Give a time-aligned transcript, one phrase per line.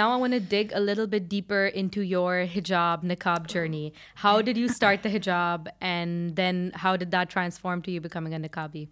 [0.00, 3.92] Now I want to dig a little bit deeper into your hijab niqab journey.
[4.14, 8.32] How did you start the hijab and then how did that transform to you becoming
[8.32, 8.86] a niqabi?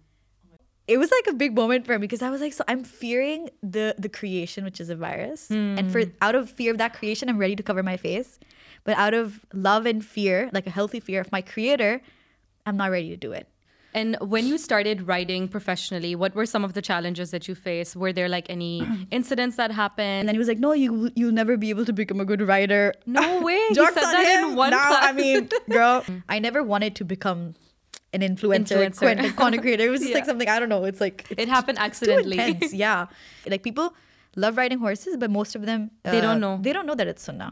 [0.85, 3.49] It was like a big moment for me because I was like, so I'm fearing
[3.63, 6.11] the the creation, which is a virus, and for hmm.
[6.21, 8.37] out of fear of that creation, I'm ready to cover my face,
[8.83, 12.01] but out of love and fear, like a healthy fear of my creator,
[12.65, 13.47] I'm not ready to do it.
[13.97, 17.95] And when you started writing professionally, what were some of the challenges that you faced?
[17.95, 20.19] Were there like any incidents that happened?
[20.19, 22.41] And then he was like, "No, you you'll never be able to become a good
[22.41, 23.59] rider." No way.
[23.69, 24.55] He said on that in him.
[24.55, 25.03] one now, class.
[25.09, 27.55] I mean, girl, I never wanted to become
[28.13, 28.99] an influencer, Influencer.
[28.99, 29.85] content, content creator.
[29.87, 30.83] It was just like something I don't know.
[30.85, 32.37] It's like it's It happened accidentally.
[32.71, 33.07] Yeah,
[33.47, 33.95] like people
[34.35, 36.59] love riding horses, but most of them They don't uh, know.
[36.61, 37.51] They don't know that it's sunnah.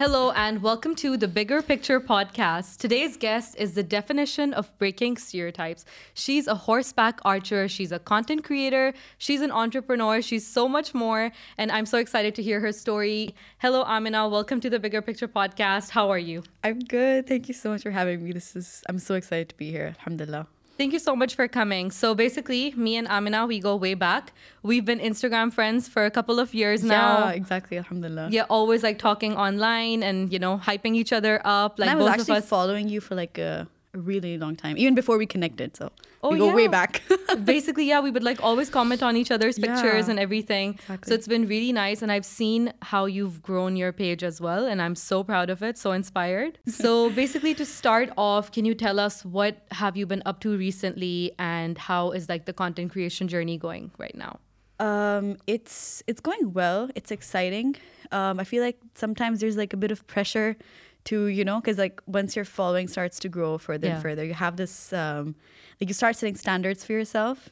[0.00, 2.78] Hello, and welcome to the Bigger Picture podcast.
[2.78, 5.84] Today's guest is the definition of breaking stereotypes.
[6.14, 11.30] She's a horseback archer, she's a content creator, she's an entrepreneur, she's so much more.
[11.58, 13.34] And I'm so excited to hear her story.
[13.58, 14.30] Hello, Aamina.
[14.30, 15.90] Welcome to the Bigger Picture podcast.
[15.90, 16.44] How are you?
[16.64, 17.26] I'm good.
[17.26, 18.32] Thank you so much for having me.
[18.32, 19.94] This is I'm so excited to be here.
[19.98, 20.46] Alhamdulillah.
[20.80, 21.90] Thank you so much for coming.
[21.90, 24.32] So basically, me and Aamina, we go way back.
[24.62, 27.26] We've been Instagram friends for a couple of years now.
[27.26, 27.76] Yeah, exactly.
[27.76, 28.28] Alhamdulillah.
[28.30, 31.78] Yeah, always like talking online and you know hyping each other up.
[31.78, 32.48] Like and I was both actually of us.
[32.48, 35.76] following you for like a, a really long time, even before we connected.
[35.76, 35.90] So
[36.22, 37.02] Oh, we go way back.
[37.44, 40.78] Basically, yeah, we would like always comment on each other's pictures Yeah, and everything.
[41.04, 44.66] So it's been really nice, and I've seen how you've grown your page as well,
[44.66, 45.78] and I'm so proud of it.
[45.78, 46.58] So inspired.
[46.66, 50.56] so basically, to start off, can you tell us what have you been up to
[50.56, 54.40] recently, and how is like the content creation journey going right now?
[54.78, 56.90] Um, it's it's going well.
[56.94, 57.76] It's exciting.
[58.12, 60.56] Um, I feel like sometimes there's like a bit of pressure
[61.04, 63.94] to you know because like once your following starts to grow further Yeah.
[63.94, 65.34] and further, you have this um,
[65.80, 67.48] like you start setting standards for yourself.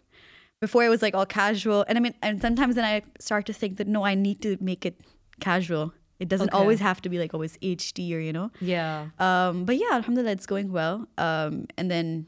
[0.60, 3.52] Before it was like all casual, and I mean, and sometimes then I start to
[3.52, 5.00] think that no, I need to make it
[5.40, 5.92] casual.
[6.18, 6.58] It doesn't Okay.
[6.58, 8.50] always have to be like always HD or you know.
[8.60, 9.06] Yeah.
[9.20, 11.06] Um, but yeah, alhamdulillah, it's going well.
[11.16, 12.26] Um, and then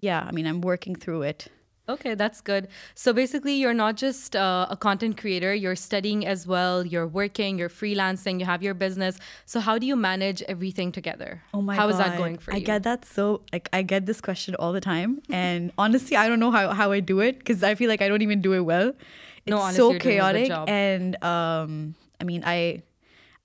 [0.00, 1.48] yeah, I mean, I'm working through it.
[1.86, 2.68] Okay, that's good.
[2.94, 7.58] So basically, you're not just uh, a content creator, you're studying as well, you're working,
[7.58, 9.18] you're freelancing, you have your business.
[9.44, 11.42] So, how do you manage everything together?
[11.52, 11.92] Oh my How god.
[11.92, 12.62] is that going for I you?
[12.62, 16.26] I get that so like I get this question all the time and honestly I
[16.28, 18.54] don't know how, how I do it because I feel like I don't even do
[18.54, 18.88] it well.
[18.88, 22.82] It's No, honestly, so you're doing a good chaotic and um I mean I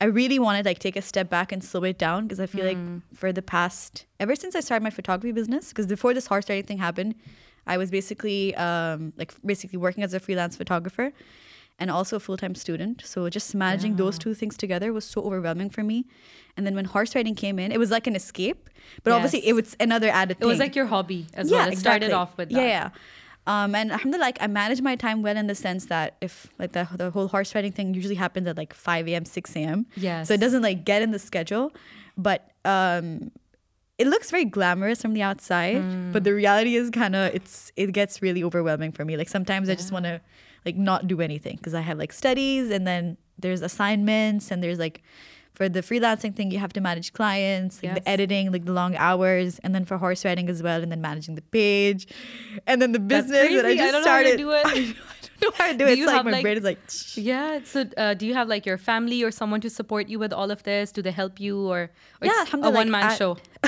[0.01, 2.45] I really want to like take a step back and slow it down because I
[2.45, 2.99] feel like Hmm.
[3.13, 6.65] for the past ever since I started my photography business because before this horse riding
[6.65, 7.15] thing happened
[7.73, 11.07] I was basically um like basically working as a freelance photographer
[11.81, 15.69] and also a full-time student so just managing those two things together was so overwhelming
[15.75, 15.97] for me
[16.55, 18.61] and then when horse riding came in it was like an escape
[19.03, 21.69] but obviously it was another added It was like your hobby as well.
[21.71, 22.61] It started off with that.
[22.61, 22.89] Yeah, yeah.
[23.53, 26.71] Um, and alhamdulillah, like I manage my time well in the sense that if like
[26.77, 29.79] the, the whole horse riding thing usually happens at like 5 a.m., 6 a.m.
[29.95, 30.27] Yes.
[30.27, 31.71] So it doesn't like get in the schedule.
[32.27, 33.31] But um,
[33.99, 35.77] it looks very glamorous from the outside.
[35.81, 36.11] Hmm.
[36.11, 39.17] But the reality is kind of, it's, it gets really overwhelming for me.
[39.17, 40.19] Like sometimes I just want to
[40.65, 44.79] like not do anything because I have like studies and then there's assignments and there's
[44.79, 45.03] like,
[45.53, 47.95] for the freelancing thing, you have to manage clients, like Yes.
[47.99, 51.01] the editing, like the long hours, and then for horse riding as well, and then
[51.01, 52.07] managing the page,
[52.65, 54.07] and then the business that I just
[54.65, 54.95] I don't
[55.41, 55.85] know how to do it.
[55.85, 55.97] I don't know how to do Do it.
[55.97, 56.79] you It's like my like- brain is like.
[57.15, 57.59] Yeah.
[57.63, 60.51] So, uh, do you have like your family or someone to support you with all
[60.51, 60.91] of this?
[60.91, 61.89] Do they help you, or,
[62.21, 63.37] or Yeah, it's a like, one man show?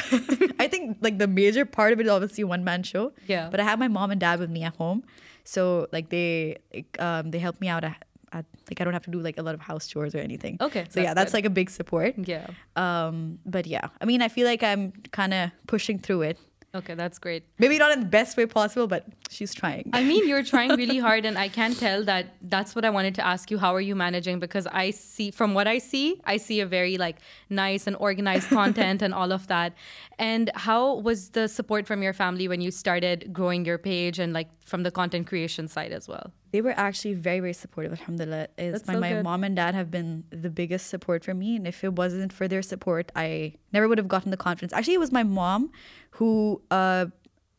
[0.60, 3.14] I think like the major part of it is obviously one man show.
[3.28, 3.50] Yeah.
[3.50, 5.04] But I have my mom and dad with me at home,
[5.44, 9.04] so like they like, um they help me out at, at like I don't have
[9.04, 10.58] to do like a lot of house chores or anything.
[10.62, 11.38] Okay, So yeah, that's that's good.
[11.40, 12.16] like a big support.
[12.18, 12.48] Yeah.
[12.76, 16.38] Um, but yeah, I mean, I feel like I'm kind of pushing through it.
[16.74, 17.44] Okay, that's great.
[17.60, 19.90] Maybe not in the best way possible, but she's trying.
[19.92, 23.14] I mean, you're trying really hard, and I can tell that that's what I wanted
[23.16, 23.58] to ask you.
[23.58, 24.40] How are you managing?
[24.40, 27.18] Because I see, from what I see, I see a very like
[27.50, 29.74] nice and organized content and all of that.
[30.18, 34.32] And how was the support from your family when you started growing your page and
[34.32, 36.32] like from the content creation side as well?
[36.52, 37.92] They were actually very, very supportive.
[37.94, 38.48] Alhamdulillah.
[38.58, 41.56] It's my, so my mom and dad have been the biggest support for me.
[41.56, 44.74] And if it wasn't for their support, I never would have gotten the confidence.
[44.74, 45.72] Actually, it was my mom
[46.12, 47.06] who, uh,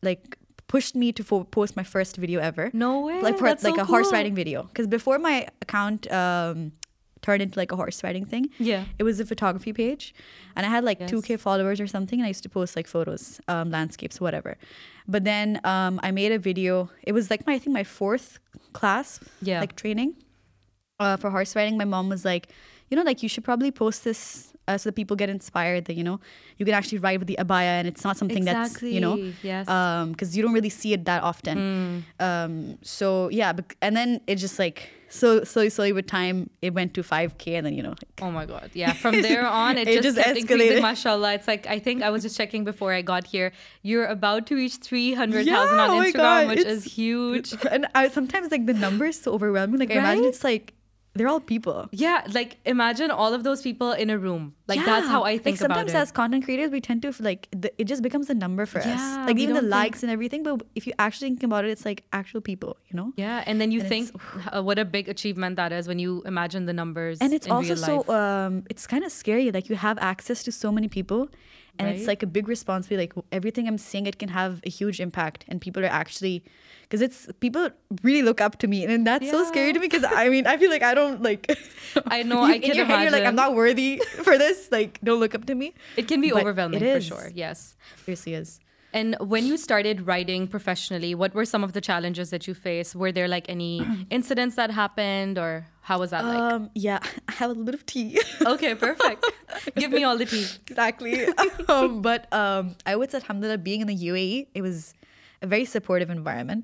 [0.01, 0.37] like,
[0.67, 2.69] pushed me to fo- post my first video ever.
[2.73, 3.21] No way.
[3.21, 4.63] Like, for, like so a horse riding video.
[4.63, 6.71] Because before my account um,
[7.23, 8.83] turned into like a horse riding thing, Yeah.
[8.99, 10.13] it was a photography page.
[10.55, 11.09] And I had like Yes.
[11.11, 12.19] 2K followers or something.
[12.19, 14.57] And I used to post like photos, um, landscapes, whatever.
[15.07, 16.89] But then um, I made a video.
[17.01, 18.39] It was like my, I think my fourth
[18.73, 19.59] class, Yeah.
[19.61, 20.15] like training
[20.99, 21.77] uh, for horse riding.
[21.77, 22.49] My mom was like,
[22.89, 25.95] you know, like you should probably post this uh, so that people get inspired that
[25.95, 26.19] you know
[26.57, 29.49] you can actually ride with the abaya and it's not something that's you know Exactly,
[29.49, 29.67] yes.
[29.67, 32.23] um because you don't really see it that often Hmm.
[32.25, 36.73] um so yeah bec- and then it just like so slowly slowly with time it
[36.73, 38.71] went to 5k and then you know like, Oh my god.
[38.73, 38.93] Yeah.
[38.93, 40.81] From there on it, It just, just escalated.
[40.81, 41.33] mashallah.
[41.35, 43.51] It's like I think I was just checking before I got here.
[43.83, 47.53] You're about to reach 300,000 Yeah, on oh Instagram, God, which is huge.
[47.69, 50.73] and I sometimes like the number is so overwhelming like I imagine it's like
[51.15, 54.55] they're all people Yeah, like imagine all of those people in a room.
[54.67, 56.01] Like that's how I like think sometimes about it.
[56.03, 58.85] as content creators we tend to like the, it just becomes a number for us
[58.87, 61.69] Yeah, like even the think- likes and everything but if you actually think about it
[61.75, 64.11] it's like actual people you know yeah, and then you And think
[64.51, 67.19] uh, what a big achievement that is when you imagine the numbers.
[67.21, 70.71] and it's also so um it's kind of scary like you have access to so
[70.71, 71.27] many people
[71.79, 71.95] and Right.
[71.97, 75.45] it's like a big responsibility like everything i'm saying it can have a huge impact
[75.47, 76.43] and people are actually
[76.83, 77.69] because it's people
[78.03, 80.55] really look up to me and that's so scary to me because i mean i
[80.57, 81.49] feel like i don't like
[82.07, 83.97] I know, you- I can in your head you're like i'm not worthy
[84.27, 87.31] for this like don't look up to me it can be but overwhelming for sure.
[87.33, 87.75] Yes.
[87.97, 88.59] it seriously is
[88.93, 92.95] And when you started writing professionally, what were some of the challenges that you faced?
[92.95, 96.39] Were there like any incidents that happened or how was that like?
[96.39, 98.17] um yeah i have a little bit of tea
[98.53, 99.25] Okay, perfect.
[99.75, 100.45] Give me all the tea.
[100.69, 101.27] exactly.
[101.67, 104.93] um, but um, I would say, alhamdulillah, being in the UAE, it was
[105.41, 106.63] a very supportive environment.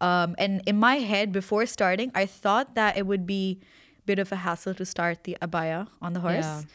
[0.00, 3.60] Um, and in my head, before starting, I thought that it would be
[4.00, 6.66] a bit of a hassle to start the abaya on the horse.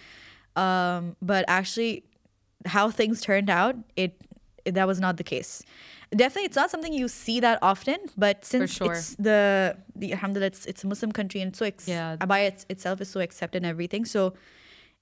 [0.56, 2.04] Um, but actually,
[2.66, 4.16] how things turned out, it,
[4.66, 5.64] that was not the case.
[6.16, 7.98] Definitely, it's not something you see that often.
[8.18, 8.94] But since sure.
[8.94, 12.18] it's the the alhamdulillah, it's, it's a Muslim country and so ex- Yeah.
[12.18, 14.06] abaya it's, itself is so accepted and everything.
[14.06, 14.34] So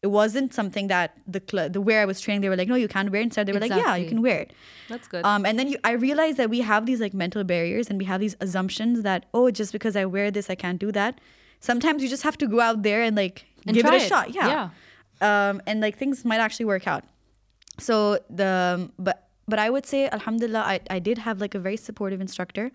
[0.01, 2.75] it wasn't something that the cl- the where I was training, they were like, no,
[2.75, 3.25] you can't wear it.
[3.25, 4.53] Instead, they were like, yeah, you can wear it.
[4.89, 5.23] That's good.
[5.25, 8.05] Um, and then you, I realized that we have these like mental barriers and we
[8.05, 11.19] have these assumptions that oh, just because I wear this, I can't do that.
[11.59, 14.09] Sometimes you just have to go out there and like And give it a it.
[14.09, 14.33] shot.
[14.33, 14.69] Yeah.
[15.21, 17.03] Um, and like things might actually work out.
[17.79, 21.77] So the but but I would say Alhamdulillah, I, I did have like a very
[21.77, 22.71] supportive instructor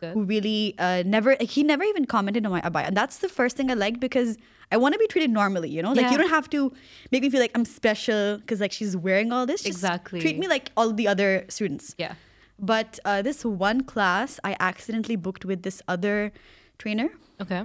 [0.00, 0.14] Good.
[0.14, 3.28] who really uh, never like, he never even commented on my abaya, and that's the
[3.28, 4.36] first thing I liked because
[4.70, 5.70] I want to be treated normally.
[5.70, 6.12] You know, like Yeah.
[6.12, 6.72] you don't have to
[7.10, 9.62] make me feel like I'm special because like she's wearing all this.
[9.62, 10.20] Just Exactly.
[10.20, 11.94] treat me like all the other students.
[11.98, 12.14] Yeah.
[12.58, 16.32] But uh, this one class, I accidentally booked with this other
[16.78, 17.08] trainer,
[17.40, 17.62] Okay.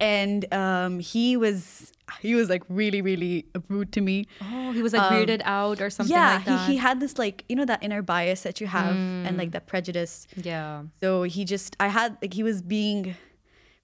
[0.00, 4.26] And um, he was he was like really really rude to me.
[4.42, 6.66] Oh, he was like weirded out or something Um, yeah, like that.
[6.66, 9.52] he he had this like you know that inner bias that you have and like
[9.52, 10.26] that prejudice.
[10.36, 10.82] yeah.
[11.00, 13.14] So he just I had like he was being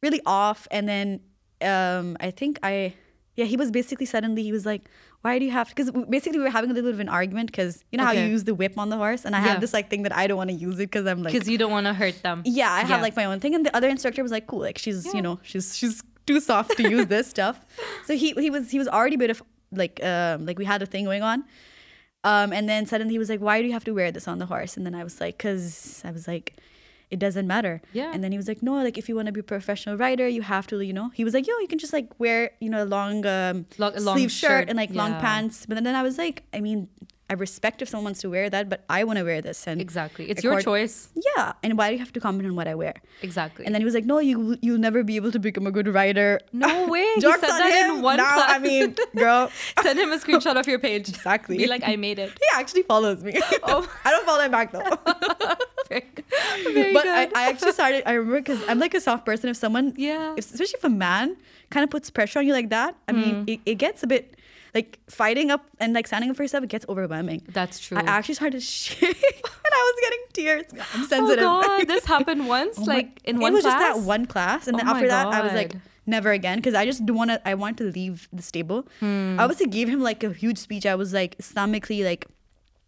[0.02, 1.20] really off, and then
[1.62, 2.94] um, I think I
[3.36, 4.82] yeah he was basically suddenly he was like.
[5.22, 5.74] Why do you have to?
[5.74, 8.12] Because basically we were having a little bit of an argument because you know how
[8.12, 9.48] you use the whip on the horse, and I Yeah.
[9.52, 11.48] have this like thing that I don't want to use it because I'm like Because
[11.48, 12.42] you don't want to hurt them.
[12.46, 14.78] yeah, I have like my own thing, and the other instructor was like, "Cool, like
[14.78, 17.56] she's you know she's she's too soft to use this stuff."
[18.06, 20.80] So he he was he was already a bit of like um like we had
[20.80, 21.44] a thing going on,
[22.24, 24.38] um and then suddenly he was like, "Why do you have to wear this on
[24.38, 26.54] the horse?" And then I was like, "Cause I was like."
[27.10, 27.82] It doesn't matter.
[27.92, 28.12] Yeah.
[28.14, 30.28] And then he was like, no, like if you want to be a professional rider,
[30.28, 31.10] you have to, you know.
[31.12, 33.94] He was like, yo, you can just like wear, you know, a long, um, Long-
[33.96, 35.66] long sleeve shirt, shirt, and like long pants.
[35.66, 36.88] But then, then I was like, I mean,
[37.30, 39.66] I respect if someone wants to wear that, but I want to wear this.
[39.68, 40.28] And Exactly.
[40.28, 41.10] It's your choice.
[41.36, 41.52] yeah.
[41.62, 42.94] And why do you have to comment on what I wear?
[43.22, 43.64] Exactly.
[43.64, 45.86] And then he was like, "No, you you'll never be able to become a good
[45.86, 47.06] rider." No way.
[47.14, 48.02] He said that in him.
[48.02, 48.50] one now, class.
[48.50, 49.48] I mean, girl,
[49.82, 51.08] Send him a screenshot of your page.
[51.08, 51.56] Exactly.
[51.56, 52.30] Be like, I made it.
[52.30, 53.32] he actually follows me.
[53.62, 53.88] Oh.
[54.04, 54.82] I don't follow him back though.
[55.88, 56.04] Very,
[56.72, 57.28] very but I.
[57.34, 58.02] I actually started.
[58.06, 59.50] I remember because I'm like a soft person.
[59.50, 60.34] If someone, Yeah.
[60.36, 61.36] if, especially if a man
[61.70, 63.20] kind of puts pressure on you like that, I Hmm.
[63.20, 64.34] mean, it, it gets a bit
[64.74, 66.64] like fighting up and like standing up for yourself.
[66.64, 67.42] It gets overwhelming.
[67.48, 67.98] That's true.
[67.98, 70.64] I actually started shake and I was getting tears.
[70.94, 71.44] I'm sensitive.
[71.46, 73.80] Oh God, this happened once, Oh like in it one was class.
[73.80, 75.72] just that one class, and Oh then after that, I was like,
[76.06, 77.48] never again, because I just don't want to.
[77.48, 78.86] I want to leave the stable.
[79.00, 79.36] Hmm.
[79.38, 80.86] I obviously gave him like a huge speech.
[80.86, 82.26] I was like Islamically, like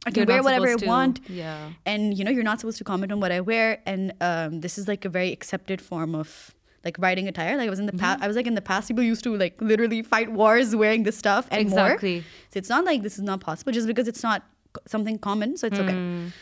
[0.07, 1.71] I can wear whatever I to- want, Yeah.
[1.87, 4.77] and you know, you're not supposed to comment on what I wear, and um, this
[4.79, 6.55] is like a very accepted form of.
[6.85, 8.17] Like riding attire, like I was in the past.
[8.17, 8.25] Mm-hmm.
[8.25, 8.89] I was like in the past.
[8.89, 12.15] People used to like literally fight wars wearing this stuff and Exactly.
[12.17, 12.23] more.
[12.51, 14.43] So it's not like this is not possible just because it's not
[14.87, 15.57] something common.
[15.57, 15.93] So it's okay.
[15.93, 16.33] Mm.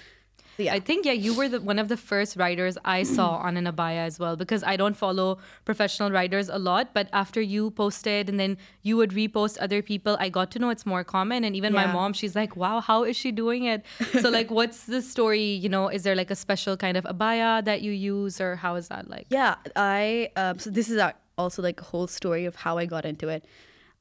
[0.65, 3.57] Yeah, I think yeah, you were the one of the first riders I saw on
[3.57, 7.71] an abaya as well because I don't follow professional riders a lot, but after you
[7.71, 11.45] posted and then you would repost other people, I got to know it's more common.
[11.45, 13.85] And even my mom, she's like, "Wow, how is she doing it?"
[14.21, 15.43] So like, what's the story?
[15.43, 18.77] You know, is there like a special kind of abaya that you use, or how
[18.77, 19.27] is that like?
[19.31, 21.01] Yeah, I um, so this is
[21.39, 23.45] also like a whole story of how I got into it.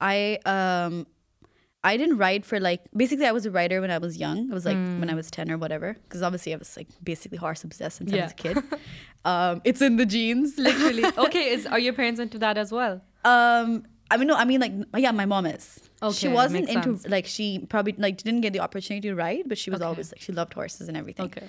[0.01, 1.07] I um
[1.83, 4.51] I didn't write for like basically I was a rider when I was young.
[4.51, 7.37] I was like when I was 10 or whatever because obviously I was like basically
[7.37, 8.57] horse obsessed since I was a kid.
[9.25, 10.57] um it's in the genes.
[10.57, 11.05] Literally.
[11.17, 13.01] Okay, is are your parents into that as well?
[13.23, 15.79] Um I mean, no, I mean, like, yeah, my mom is.
[16.01, 17.07] Okay, she wasn't into sense.
[17.07, 19.87] like she probably like didn't get the opportunity to ride, but she was Okay.
[19.87, 21.27] always like she loved horses and everything.
[21.27, 21.47] Okay.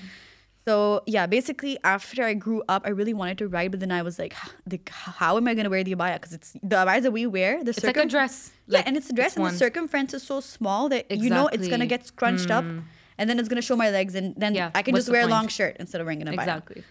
[0.67, 4.03] So yeah, basically after I grew up, I really wanted to ride, but then I
[4.03, 4.35] was like,
[4.71, 6.15] like how am I gonna wear the abaya?
[6.15, 7.65] Because it's the abayas that we wear.
[7.65, 8.53] The It's like a dress.
[8.67, 9.53] yeah, Like, and it's a dress, it's and one.
[9.53, 12.83] the circumference is so small that you know it's gonna get scrunched up, mm.
[13.19, 15.23] and then it's gonna show my legs, and then Yeah, I can what's just wear
[15.23, 16.43] a long shirt instead of wearing an abaya.
[16.43, 16.85] Exactly.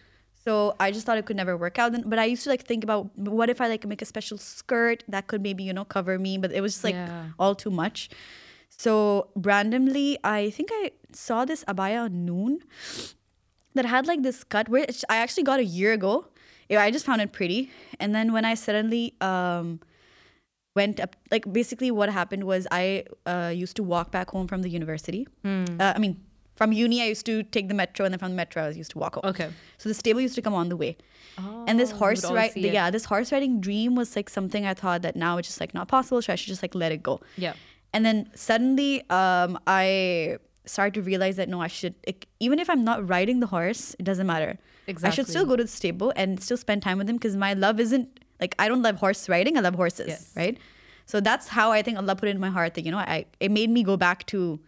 [0.45, 1.93] So I just thought it could never work out.
[2.09, 5.03] But I used to like think about what if I like make a special skirt
[5.07, 7.25] that could maybe you know cover me, but it was just like Yeah.
[7.37, 8.09] all too much.
[8.69, 12.59] So randomly, I think I saw this abaya on Noon
[13.79, 16.13] that had like this cut it's- I actually got a year ago.
[16.71, 17.61] I just found it pretty,
[17.99, 19.79] and then when I suddenly um
[20.79, 24.61] went up, like basically what happened was I uh, used to walk back home from
[24.65, 25.21] the university.
[25.43, 25.65] Hmm.
[25.79, 26.13] Uh, I mean,
[26.59, 28.91] from uni, I used to take the metro, and then from the metro, I used
[28.91, 29.25] to walk home.
[29.31, 29.49] Okay.
[29.81, 30.91] So the stable used to come on the way.
[31.67, 35.01] and this Oh, horse ride, yeah, this horse riding dream was like something I thought
[35.07, 36.21] that now it's just like not possible.
[36.21, 37.19] So I should just like let it go.
[37.45, 37.53] Yeah.
[37.93, 40.37] And then suddenly, um, I
[40.69, 43.95] started to realize that no, I should like, even if I'm not riding the horse,
[43.99, 44.57] it doesn't matter.
[44.87, 45.07] Exactly.
[45.07, 47.53] I should still go to the stable and still spend time with him because my
[47.53, 48.07] love isn't
[48.39, 49.57] like I don't love horse riding.
[49.57, 50.33] I love horses, Yes.
[50.35, 50.57] right?
[51.05, 53.25] So that's how I think Allah put it in my heart that you know I
[53.39, 54.59] it made me go back to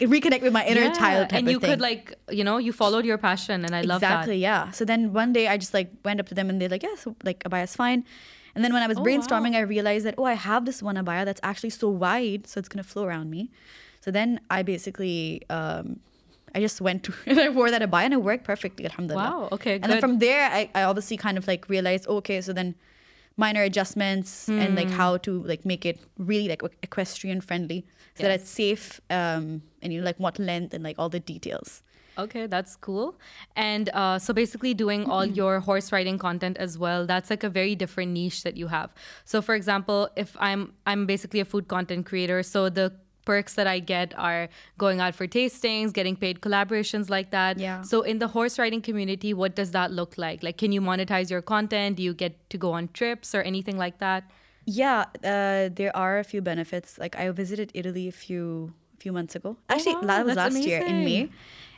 [0.00, 3.16] reconnect with my inner Yeah, child and you could like you know you followed your
[3.16, 6.18] passion and i love that exactly yeah so then one day i just like went
[6.20, 8.04] up to them and they're like yeah so like abaya's fine
[8.54, 9.58] and then when i was Oh, brainstorming wow.
[9.58, 12.68] i realized that oh i have this one abaya that's actually so wide so it's
[12.68, 13.50] going to flow around me
[14.04, 15.98] so then i basically um
[16.54, 19.48] i just went to and i wore that abaya and it worked perfectly alhamdulillah Wow,
[19.52, 22.52] okay, and then from there I, I obviously kind of like realized oh, okay so
[22.52, 22.74] then
[23.36, 24.76] minor adjustments and Hmm.
[24.76, 27.84] like how to like make it really like equestrian friendly
[28.14, 31.20] so that it's safe um and you know like what length and like all the
[31.20, 31.82] details
[32.16, 33.18] Okay, that's cool.
[33.56, 37.50] And uh, so basically, doing all your horse riding content as well, that's like a
[37.50, 38.94] very different niche that you have.
[39.24, 42.92] So, for example, if I'm I'm basically a food content creator, so the
[43.24, 47.58] perks that I get are going out for tastings, getting paid collaborations like that.
[47.58, 47.82] Yeah.
[47.82, 50.42] So, in the horse riding community, what does that look like?
[50.42, 51.96] Like, can you monetize your content?
[51.96, 54.30] Do you get to go on trips or anything like that?
[54.66, 56.98] Yeah, uh, there are a few benefits.
[56.98, 59.56] Like I visited Italy a few few months ago.
[59.68, 61.28] Actually, wow, that was last year in May.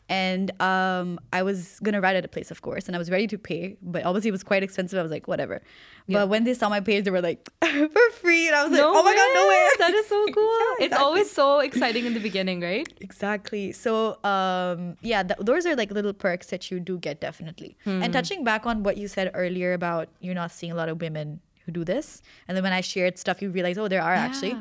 [0.09, 3.27] And um, I was gonna ride at a place, of course, and I was ready
[3.27, 4.99] to pay, but obviously it was quite expensive.
[4.99, 5.63] I was like, whatever.
[6.07, 6.21] Yeah.
[6.21, 8.83] But when they saw my page, they were like, for free, and I was like,
[8.85, 9.69] oh my god, no way!
[9.79, 10.59] That is so cool.
[10.79, 12.87] Yeah, It's always so exciting in the beginning, right?
[13.01, 13.73] Exactly.
[13.73, 17.77] So, um, yeah, th- those are like little perks that you do get definitely.
[17.85, 18.03] Hmm.
[18.03, 21.01] And touching back on what you said earlier about you're not seeing a lot of
[21.01, 24.15] women who do this, and then when I shared stuff, you realize, oh, there are
[24.15, 24.57] actually.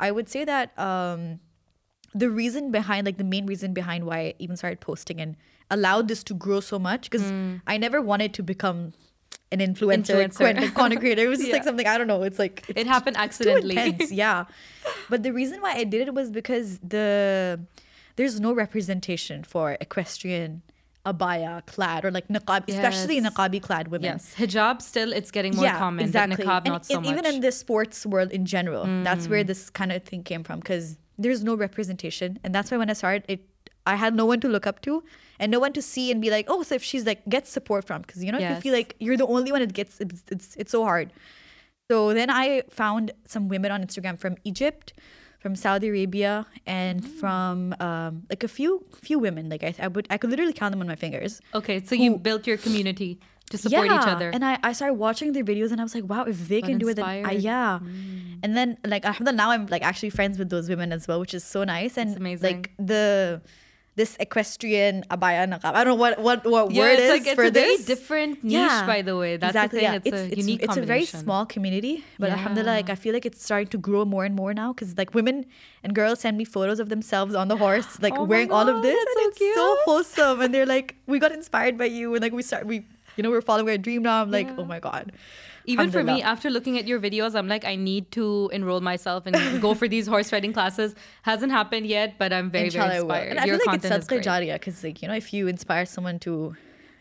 [0.00, 1.38] I would say that um,
[2.14, 5.36] the reason behind, like the main reason behind why I even started posting and
[5.70, 7.30] allowed this to grow so much, because
[7.66, 8.92] I never wanted to become
[9.50, 10.16] an influencer.
[10.16, 10.36] Influencer.
[10.38, 11.24] content, content creator.
[11.24, 12.22] It was just like something I don't know.
[12.22, 13.76] It's like it's It happened accidentally.
[13.76, 14.44] intense, yeah.
[15.10, 17.60] But the reason why I did it was because the
[18.16, 20.62] there's no representation for equestrian
[21.04, 23.26] abaya clad or like niqab, especially Yes.
[23.32, 24.04] niqabi clad women.
[24.04, 26.44] Yes, hijab still it's getting more common, exactly.
[26.44, 27.14] niqab And not so and much.
[27.14, 27.18] Mm.
[27.18, 30.60] Even in the sports world in general, that's where this kind of thing came from
[30.60, 33.46] because there's no representation, and that's why when I started it,
[33.86, 35.02] I had no one to look up to
[35.40, 37.84] and no one to see and be like, oh, so if she's like gets support
[37.84, 40.22] from, because you know if you feel like you're the only one that gets it's
[40.30, 41.12] it's, it's so hard.
[41.90, 44.94] So then I found some women on Instagram from Egypt,
[45.40, 47.20] from Saudi Arabia, and Mm.
[47.20, 49.48] from um, like a few few women.
[49.48, 51.40] Like I, I would I could literally count them on my fingers.
[51.54, 53.18] okay, so you built your community
[53.50, 54.30] to support each other.
[54.30, 56.70] And I, I started watching their videos and I was like, wow, if they Got
[56.70, 57.38] can do it, then I, inspired.
[57.40, 57.42] Mm.
[57.42, 57.78] yeah.
[58.42, 61.34] And then like alhamdulillah, now I'm like actually friends with those women as well, which
[61.34, 61.96] is so nice.
[61.96, 62.56] And That's amazing.
[62.56, 63.42] like the
[63.94, 65.74] this equestrian abaya niqab.
[65.74, 67.76] I don't know what what what yeah, word it's is like it's for a very
[67.76, 67.84] this.
[67.84, 69.36] different niche, Yeah, by the way.
[69.36, 70.12] That's exactly, the thing.
[70.14, 70.18] yeah.
[70.22, 73.44] It's, a unique it's a very small community, but alhamdulillah, like I feel like it's
[73.44, 75.44] starting to grow more and more now because like women
[75.84, 78.82] and girls send me photos of themselves on the horse, like Oh wearing all of
[78.82, 80.40] this, and so it's so wholesome.
[80.40, 83.30] And they're like, we got inspired by you, and like we start, we you know,
[83.30, 84.22] we're following our dream now.
[84.22, 84.56] I'm like, Yeah.
[84.58, 85.12] oh my god.
[85.64, 89.26] Even for me, after looking at your videos, I'm like, I need to enroll myself
[89.26, 90.94] and go for these horse riding classes.
[91.22, 93.10] Hasn't happened yet, but I'm very, Inshallah, I very will.
[93.10, 93.30] inspired.
[93.30, 94.48] And I your feel like it's content is sadaqah great.
[94.48, 96.56] jariyah because like you know, if you inspire someone to,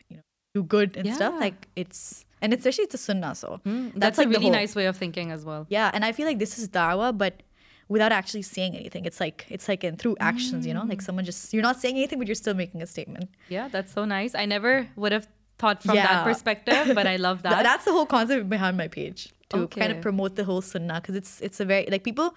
[0.10, 3.34] you know, do good and stuff, like it's and especially it's a sunnah.
[3.34, 5.65] So Mm, that's, a like the really whole- nice way of thinking as well.
[5.70, 7.41] Yeah, and I feel like this is dawah, but
[7.89, 9.06] without actually saying anything.
[9.06, 10.89] It's like it's like in through actions, you know, Mm.
[10.89, 13.30] like someone just you're not saying anything, but you're still making a statement.
[13.50, 14.36] Yeah, that's so nice.
[14.36, 15.27] I never would have
[15.62, 16.08] thought from Yeah.
[16.08, 17.63] that perspective, but I love that.
[17.70, 19.20] That's the whole concept behind my page
[19.51, 22.27] to kind of promote the whole sunnah because it's it's a very like people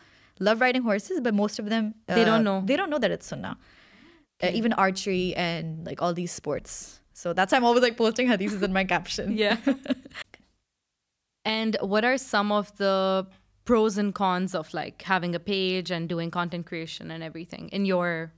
[0.49, 1.85] love riding horses, but most of them
[2.19, 2.59] They don't uh, know.
[2.69, 3.57] They don't know that it's sunnah.
[4.43, 7.01] Uh, even archery and like all these sports.
[7.21, 9.27] So that's why I'm always like posting hadiths in my caption.
[9.45, 9.57] yeah.
[11.45, 13.27] and what are some of the
[13.65, 17.87] pros and cons of like having a page and doing content creation and everything in
[17.87, 18.33] your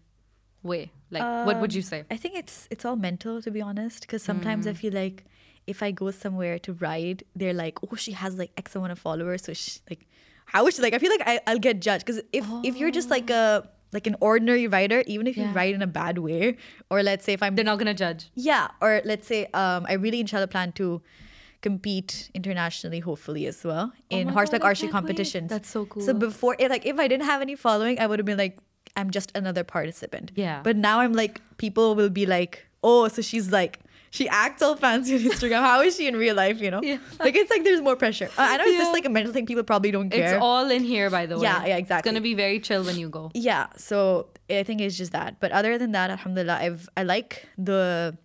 [0.66, 0.92] way?
[1.10, 2.04] Like, what would you Um, say?
[2.10, 4.00] I think it's it's all mental to be honest.
[4.02, 4.76] Because sometimes I Mm.
[4.82, 5.24] feel like
[5.66, 8.98] if I go somewhere to ride, they're like, oh, she has like X amount of
[8.98, 10.06] followers, so she, like,
[10.46, 10.94] how is she like?
[10.94, 14.06] I feel like I, I'll get judged because if if you're just like a like
[14.06, 15.52] an ordinary rider, even if you Yeah.
[15.54, 16.56] ride in a bad way,
[16.90, 18.28] or let's say if I'm They're not gonna judge.
[18.34, 21.02] yeah, or let's say um, I really inshallah plan to
[21.62, 25.06] compete internationally, hopefully as well in Oh horseback God, archery can't wait.
[25.06, 25.50] competitions.
[25.50, 28.26] That's so cool So before, like, if I didn't have any following, I would have
[28.26, 28.58] been like,
[28.96, 30.32] I'm just another participant.
[30.34, 30.60] Yeah.
[30.62, 33.80] But now I'm like, people will be like, oh, so she's like.
[34.12, 35.60] She acts all fancy on Instagram.
[35.60, 36.58] How is she in real life?
[36.60, 36.96] You know, Yeah.
[37.20, 38.26] like it's like there's more pressure.
[38.38, 38.78] Uh, I know it's Yeah.
[38.78, 39.44] just like a mental thing.
[39.44, 40.34] People probably don't care.
[40.36, 41.42] It's all in here, by the way.
[41.42, 42.08] Yeah, yeah, exactly.
[42.08, 43.30] It's gonna be very chill when you go.
[43.34, 47.46] yeah so i think it's just that but other than that alhamdulillah i've i like
[47.58, 48.16] the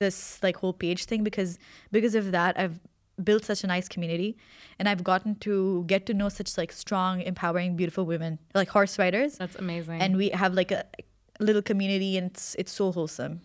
[0.00, 1.58] this like whole page thing because
[1.92, 2.80] because of that i've
[3.24, 4.36] built such a nice community
[4.78, 8.98] and i've gotten to get to know such like strong empowering beautiful women like horse
[8.98, 10.00] riders That's amazing.
[10.00, 10.84] and we have like a
[11.38, 13.40] little community and it's it's so wholesome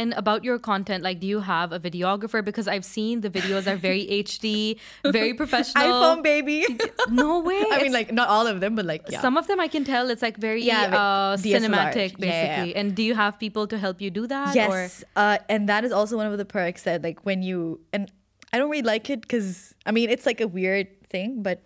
[0.00, 2.40] And about your content, like, do you have a videographer?
[2.48, 4.78] Because I've seen the videos are very HD,
[5.16, 5.82] very professional.
[5.86, 6.58] iphone baby
[7.22, 7.58] No way.
[7.74, 9.82] i mean like not all of them but like yeah Some of them I can
[9.88, 12.30] tell it's like very Yeah, uh, cinematic, Yeah, yeah, yeah.
[12.30, 12.72] basically.
[12.78, 14.54] And do you have people to help you do that?
[14.54, 17.58] Or Yes, uh, and that is also one of the perks that like when you
[17.92, 18.06] and
[18.52, 21.62] I don't really like it because I mean it's like a weird thing, but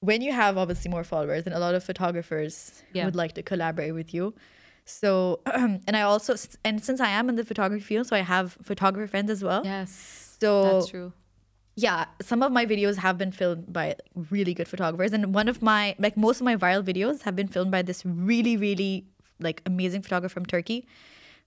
[0.00, 3.04] when you have obviously more followers, and a lot of photographers Yeah.
[3.04, 4.34] would like to collaborate with you.
[4.84, 8.56] So and I also and since I am in the photography field, so I have
[8.62, 9.62] photographer friends as well.
[9.64, 11.12] yes, So that's true.
[11.76, 13.96] yeah, some of my videos have been filmed by
[14.30, 17.48] really good photographers, and one of my like most of my viral videos have been
[17.48, 19.06] filmed by this really really
[19.40, 20.86] like amazing photographer from Turkey,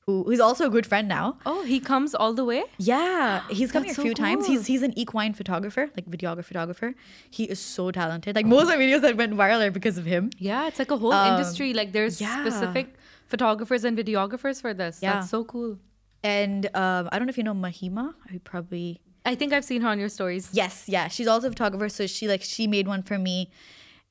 [0.07, 1.37] who who's also a good friend now.
[1.45, 2.63] Oh, he comes all the way?
[2.77, 4.45] Yeah, he's come here a so few times.
[4.45, 4.55] cool.
[4.55, 6.93] He's he's an equine photographer, like videographer photographer.
[7.29, 8.35] He is so talented.
[8.35, 10.29] Like most of the videos that went viral are because of him.
[10.37, 11.73] Yeah, it's like a whole Um, industry.
[11.73, 12.41] Like there's yeah.
[12.41, 12.93] specific
[13.27, 14.99] photographers and videographers for this.
[15.01, 15.13] Yeah.
[15.13, 15.79] That's so cool.
[16.23, 18.13] And um, I don't know if you know Mahima.
[18.31, 20.49] I probably I think I've seen her on your stories.
[20.53, 21.07] yes, yeah.
[21.07, 23.49] She's also a photographer, so she like she made one for me.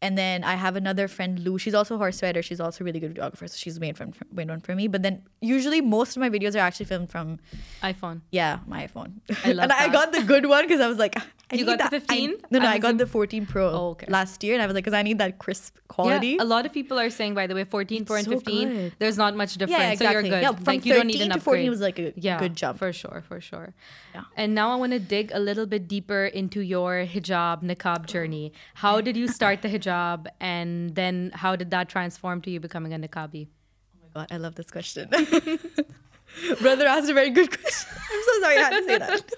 [0.04, 1.54] And then I have another friend, Lou.
[1.64, 2.42] She's also a horse rider.
[2.48, 4.86] She's also a really good videographer, so she's made, from, made one for me.
[4.94, 5.22] But then
[5.54, 7.38] usually most of my videos are actually filmed from
[7.82, 8.20] iPhone.
[8.40, 9.10] yeah my iPhone.
[9.44, 11.16] I love and I got the good one because I was like,
[11.52, 12.04] I You need got the that.
[12.10, 12.34] I- 15?
[12.52, 14.06] no, no, I'm I got the 14 Pro Oh, okay.
[14.18, 16.32] last year, and I was like, because I need that crisp quality.
[16.36, 18.68] Yeah, a lot of people are saying, by the way, 14 Pro and so 15,
[18.68, 18.92] good.
[19.00, 19.82] there's not much difference.
[19.82, 20.30] Yeah, So you're exactly.
[20.34, 20.42] good.
[20.46, 22.54] Yeah, from like, you don't need 13 an to 14 was like a yeah, good
[22.62, 22.78] jump.
[22.84, 23.68] For sure, for sure.
[24.14, 24.24] Yeah.
[24.40, 28.46] And now I want to dig a little bit deeper into your hijab, niqab journey.
[28.84, 29.93] How did you start the hijab?
[30.40, 33.48] And then how did that transform to you becoming a niqabi?
[33.48, 35.08] Oh my god, I love this question.
[36.60, 37.90] Brother asked a very good question.
[38.12, 39.32] I'm so sorry I had to say that.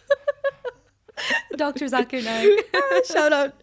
[1.57, 1.87] Dr.
[1.87, 3.07] Zakir Naik.
[3.07, 3.55] Shout out.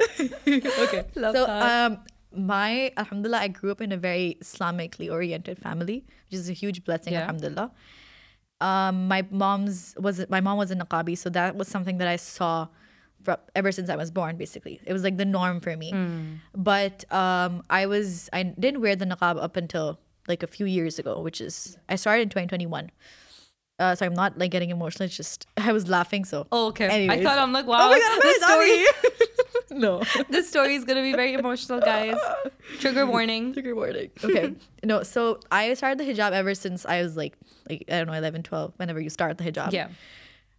[0.86, 1.06] okay.
[1.16, 1.92] Love so, that.
[1.92, 2.00] um,
[2.36, 6.84] my Alhamdulillah, I grew up in a very Islamically oriented family, which is a huge
[6.84, 7.14] blessing.
[7.14, 7.22] Yeah.
[7.22, 7.72] Alhamdulillah.
[8.62, 12.16] Um, my mom's was my mom was a niqabi, so that was something that I
[12.16, 12.68] saw
[13.56, 14.38] ever since I was born.
[14.38, 15.94] Basically, it was like the norm for me.
[16.56, 21.00] But um, I was I didn't wear the niqab up until like a few years
[21.00, 22.92] ago, which is I started in 2021.
[23.80, 25.06] Uh, so I'm not like getting emotional.
[25.08, 26.26] It's just I was laughing.
[26.26, 27.10] So Oh, okay.
[27.10, 28.42] I thought I'm like, wow, oh my god, this
[29.72, 30.04] story, no.
[30.30, 32.18] this story is gonna be very emotional, guys.
[32.80, 33.52] Trigger warning.
[33.54, 34.12] Trigger warning.
[34.24, 34.54] Okay.
[34.84, 37.36] no, so I started the hijab ever since I was like,
[37.70, 39.74] like I don't know, 11, 12, whenever you start the hijab.
[39.74, 39.88] Yeah.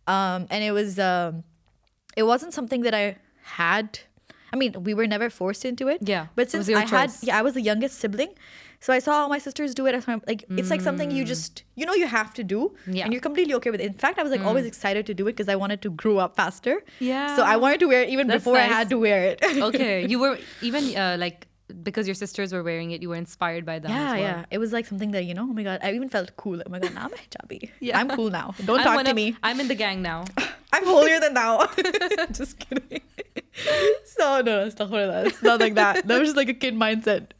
[0.06, 1.44] Um, and it was, um,
[2.16, 4.00] it wasn't something that I had.
[4.52, 5.98] I mean, we were never forced into it.
[6.02, 8.34] Yeah, But since I had, yeah, I was the youngest sibling.
[8.78, 10.02] So I saw all my sisters do it.
[10.04, 12.76] So I'm like, it's like something you just, you know, you have to do.
[12.86, 12.94] Mm.
[12.94, 13.00] Yeah.
[13.00, 13.04] Mm.
[13.04, 13.86] And you're completely okay with it.
[13.86, 16.18] In fact, I was like always excited to do it because I wanted to grow
[16.18, 16.84] up faster.
[17.00, 17.34] Yeah.
[17.34, 19.42] So I wanted to wear it even That's before I had to wear it.
[19.42, 20.06] Okay.
[20.14, 21.48] You were even uh, like
[21.82, 23.90] because your sisters were wearing it, you were inspired by them.
[23.90, 24.20] Yeah, as well.
[24.20, 24.44] yeah.
[24.50, 26.60] It was like something that, you know, oh my God, I even felt cool.
[26.64, 27.70] Oh my God, now I'm a hijabi.
[27.80, 27.98] Yeah.
[27.98, 28.54] I'm cool now.
[28.64, 29.34] Don't I'm talk to of- me.
[29.42, 30.24] I'm in the gang now.
[30.72, 31.66] I'm holier than thou.
[32.32, 33.00] just kidding.
[34.04, 35.26] so, no, astaghfirullah.
[35.26, 36.06] It's not like that.
[36.06, 37.30] That was just like a kid mindset.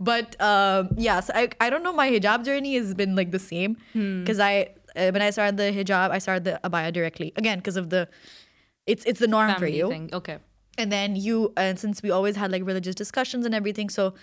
[0.00, 1.92] but um, yeah, so I, I don't know.
[1.92, 4.20] My hijab journey has been like the same Hmm.
[4.22, 7.32] because I, uh, when I started the hijab, I started the abaya directly.
[7.36, 8.08] Again, because of the,
[8.86, 9.88] it's it's the norm for you.
[9.88, 10.10] thing.
[10.12, 10.38] Okay.
[10.78, 14.14] And then you and since we always had like religious discussions and everything so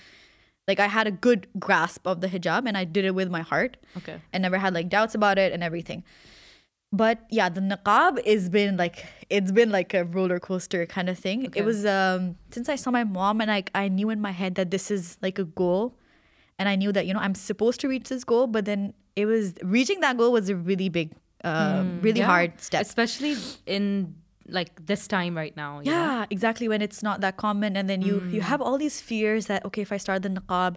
[0.67, 3.41] like i had a good grasp of the hijab and i did it with my
[3.41, 4.19] heart Okay.
[4.31, 6.03] and never had like doubts about it and everything
[6.91, 11.17] but yeah the niqab has been like it's been like a roller coaster kind of
[11.17, 11.59] thing Okay.
[11.61, 14.55] it was um since i saw my mom and like i knew in my head
[14.55, 15.97] that this is like a goal
[16.59, 19.25] and i knew that you know i'm supposed to reach this goal but then it
[19.25, 21.13] was reaching that goal was a really big
[21.43, 22.25] uh really Hmm, Yeah.
[22.25, 23.35] hard step Especially
[23.65, 24.15] in
[24.47, 25.79] like this time right now.
[25.79, 25.97] you know?
[25.97, 26.67] Yeah, exactly.
[26.67, 28.51] When it's not that common, and then you you Mm.
[28.51, 30.75] have all these fears that okay, if I start the niqab,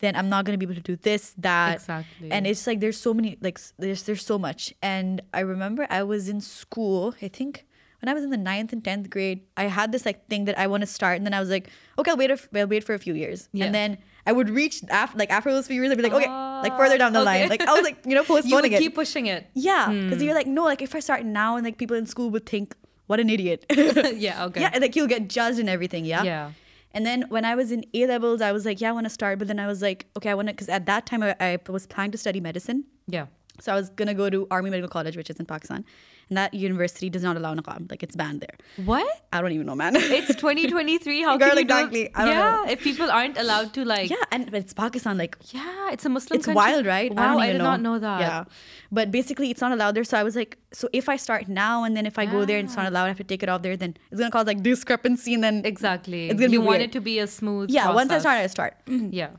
[0.00, 2.30] then I'm not gonna be able to do this, that, Exactly.
[2.32, 4.72] And it's like there's so many like there's there's so much.
[4.82, 7.14] And I remember I was in school.
[7.22, 7.64] I think
[8.00, 10.58] when I was in the ninth and tenth grade, I had this like thing that
[10.58, 12.30] I want to start, and then I was like, okay, I'll wait.
[12.30, 13.64] A f- I'll wait for a few years, Yeah.
[13.66, 16.28] and then I would reach after like after those few years, I'd be like, okay,
[16.28, 17.40] like Ah, further down the okay.
[17.40, 18.78] line, like I was like you know you postponing would it.
[18.82, 19.46] keep pushing it.
[19.54, 22.28] yeah, because you're like no, like if I start now, and like people in school
[22.30, 22.74] would think
[23.06, 23.66] what an idiot.
[23.70, 24.44] yeah.
[24.46, 24.60] Okay.
[24.60, 26.04] Yeah, like you'll get judged and everything.
[26.04, 26.22] Yeah.
[26.22, 26.52] Yeah.
[26.92, 29.10] And then when I was in A levels, I was like, yeah, I want to
[29.10, 29.40] start.
[29.40, 31.58] But then I was like, okay, I want to, because at that time I, I
[31.68, 32.84] was planning to study medicine.
[33.08, 33.26] Yeah.
[33.60, 35.84] So I was going to go to Army Medical College, which is in Pakistan.
[36.30, 37.90] And that university does not allow niqab.
[37.90, 38.56] Like it's banned there.
[38.86, 39.06] What?
[39.32, 39.94] I don't even know, man.
[39.96, 41.22] It's 2023.
[41.22, 42.14] How Girl, can you do- exactly.
[42.14, 42.62] I don't yeah.
[42.64, 42.70] know.
[42.72, 44.08] If people aren't allowed to like.
[44.10, 45.18] yeah, and it's Pakistan.
[45.18, 46.36] Like, Yeah, it's a Muslim.
[46.38, 46.56] it's country.
[46.56, 47.12] wild, right?
[47.14, 48.20] Wow, I, even did not know that.
[48.20, 48.44] Yeah.
[48.90, 50.04] But basically, it's not allowed there.
[50.04, 52.58] So I was like, so if I start now and then if I go there
[52.58, 54.36] and it's not allowed, I have to take it off there, then it's going to
[54.36, 55.62] cause like discrepancy and then.
[55.64, 56.30] Exactly.
[56.30, 56.90] It's gonna you be want weird.
[56.90, 57.70] it to be a smooth.
[57.70, 58.74] yeah, once I start, I start.
[58.86, 59.30] Yeah.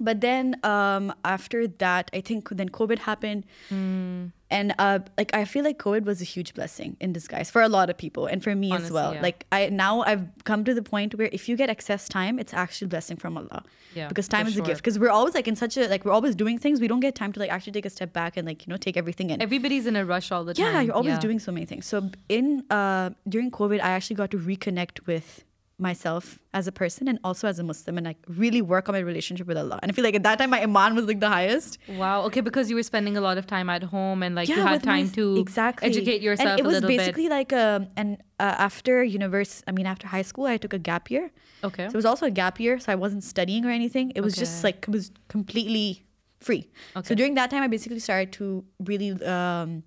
[0.00, 4.26] But then um, after that, I think then COVID happened, Hmm.
[4.50, 7.68] and uh, like I feel like COVID was a huge blessing in disguise for a
[7.68, 9.14] lot of people, and for me as well.
[9.14, 9.22] yeah.
[9.22, 12.54] Like I now I've come to the point where if you get excess time, it's
[12.54, 13.62] actually a blessing from Allah.
[13.94, 14.80] Yeah, because time is a gift.
[14.82, 17.14] Because we're always like in such a like we're always doing things, we don't get
[17.16, 19.42] time to like actually take a step back and like you know take everything in.
[19.42, 20.64] Everybody's in a rush all the time.
[20.74, 21.26] yeah, you're always Yeah.
[21.26, 21.86] doing so many things.
[21.86, 25.44] So in uh during COVID, I actually got to reconnect with
[25.80, 28.98] myself as a person and also as a Muslim and like really work on my
[28.98, 29.78] relationship with Allah.
[29.80, 31.78] And I feel like at that time my iman was like the highest.
[31.88, 32.22] Wow.
[32.24, 34.72] Okay, because you were spending a lot of time at home and like you had
[34.72, 36.98] with my- time to exactly educate yourself And it was little bit.
[36.98, 40.78] basically like um and uh, after universe, I mean after high school, I took a
[40.78, 41.30] gap year.
[41.62, 41.84] Okay.
[41.86, 44.12] So it was also a gap year, so I wasn't studying or anything.
[44.14, 46.04] It was just like it was completely
[46.40, 46.68] free.
[46.96, 47.06] Okay.
[47.08, 49.82] So during that time, I basically started to really, um,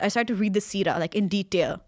[0.00, 1.80] I started to read the Sira like in detail.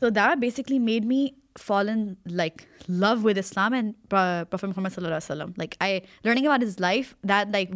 [0.00, 4.92] So that basically made me fall in like love with Islam and Pro- Prophet Muhammad
[4.92, 5.58] sallallahu alaihi wasallam.
[5.58, 7.72] Like I learning about his life that like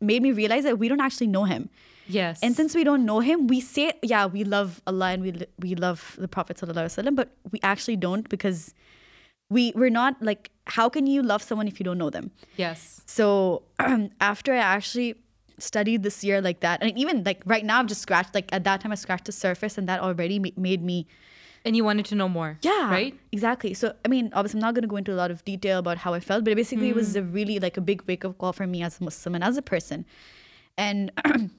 [0.00, 1.68] made me realize that we don't actually know him.
[2.08, 2.40] yes.
[2.42, 5.74] And since we don't know him, we say, yeah, we love Allah and we we
[5.76, 8.74] love the Prophet sallallahu alaihi wasallam, but we actually don't because
[9.50, 12.30] we we're not like how can you love someone if you don't know them?
[12.56, 13.02] yes.
[13.06, 13.62] So
[14.20, 15.14] after I actually
[15.58, 18.64] studied the Sira like that, and even like right now I've just scratched like at
[18.64, 21.06] that time I scratched the surface, and that already ma- made me
[21.64, 22.58] And you wanted to know more.
[22.62, 23.14] yeah Right?
[23.30, 23.72] exactly.
[23.74, 25.98] So I mean, obviously I'm not going to go into a lot of detail about
[25.98, 28.52] how I felt, but basically it was a really like a big wake up call
[28.52, 30.04] for me as a Muslim and as a person,
[30.76, 31.10] and.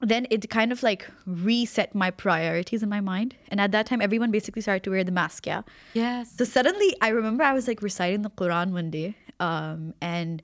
[0.00, 3.34] Then it kind of like reset my priorities in my mind.
[3.48, 5.44] And at that time, everyone basically started to wear the mask.
[5.44, 5.62] Yeah.
[5.92, 6.34] Yes.
[6.38, 10.40] So suddenly, I remember I was like reciting the Quran one day, um, and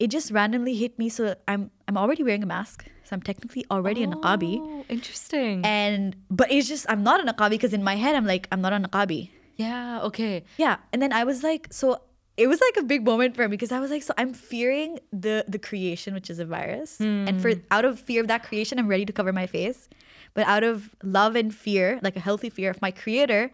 [0.00, 1.08] it just randomly hit me.
[1.08, 4.84] So I'm I'm already wearing a mask, so I'm technically already a oh, niqabi, Oh,
[4.88, 5.64] interesting.
[5.64, 8.60] and but it's just I'm not a niqabi because in my head I'm like I'm
[8.60, 9.30] not a niqabi.
[9.56, 10.00] yeah.
[10.08, 10.44] Okay.
[10.56, 12.00] Yeah, and then I was like, so
[12.36, 14.98] it was like a big moment for me because I was like, so I'm fearing
[15.12, 17.60] the the creation, which is a virus, and for hmm.
[17.70, 19.88] out of fear of that creation, I'm ready to cover my face,
[20.32, 23.50] but out of love and fear, like a healthy fear of my creator,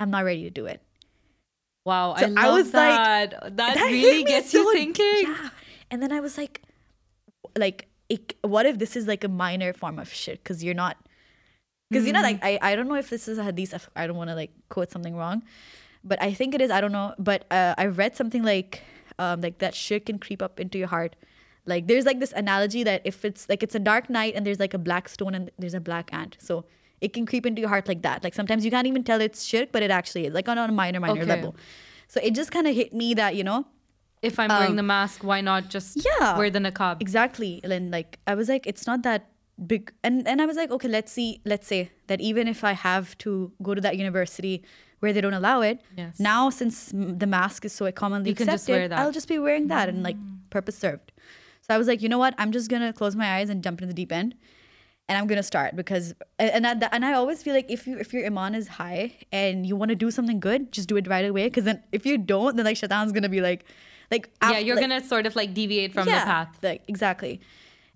[0.00, 0.80] I'm not ready to do it.
[1.84, 2.16] Wow.
[2.16, 3.56] So I I love was like- that.
[3.58, 3.76] that.
[3.76, 5.28] really gets so- you thinking.
[5.28, 5.50] Yeah.
[5.94, 6.60] And then I was like,
[7.56, 10.38] like, it, what if this is like a minor form of shirk?
[10.42, 10.96] Because you're not,
[11.88, 13.88] because you know, like, I, I don't know if this is a hadith.
[13.94, 15.44] I don't want to like quote something wrong,
[16.02, 16.72] but I think it is.
[16.72, 17.14] I don't know.
[17.16, 18.82] But uh, I read something like,
[19.20, 21.14] um, like that shirk can creep up into your heart.
[21.64, 24.58] Like, there's like this analogy that if it's like it's a dark night and there's
[24.58, 26.64] like a black stone and there's a black ant, so
[27.00, 28.24] it can creep into your heart like that.
[28.24, 30.72] Like sometimes you can't even tell it's shirk, but it actually is, like on a
[30.72, 31.24] minor, minor Okay.
[31.24, 31.54] level.
[32.08, 33.66] So it just kind of hit me that you know
[34.30, 36.38] If I'm wearing the mask, why not just Um, yeah.
[36.38, 37.00] wear the niqab?
[37.00, 37.60] Exactly.
[37.62, 39.22] And like I was like, it's not that
[39.72, 42.72] big and and I was like, okay, let's see, let's say that even if I
[42.72, 44.54] have to go to that university
[45.00, 46.18] where they don't allow it, Yes.
[46.18, 46.90] now since
[47.22, 48.98] the mask is so commonly You can accepted, just wear that.
[48.98, 49.02] Mm.
[49.02, 50.16] I'll just be wearing that and like
[50.50, 51.12] purpose served.
[51.60, 52.34] So I was like, you know what?
[52.38, 54.34] I'm just gonna close my eyes and jump into the deep end.
[55.08, 57.98] And I'm gonna start because and and I, and I always feel like if you
[58.04, 61.06] if your iman is high and you want to do something good, just do it
[61.14, 61.44] right away.
[61.48, 63.66] Because then if you don't, then like shaitan's gonna be like,
[64.10, 66.58] like yeah, you're like- gonna sort of like deviate from the path.
[66.62, 67.40] like exactly.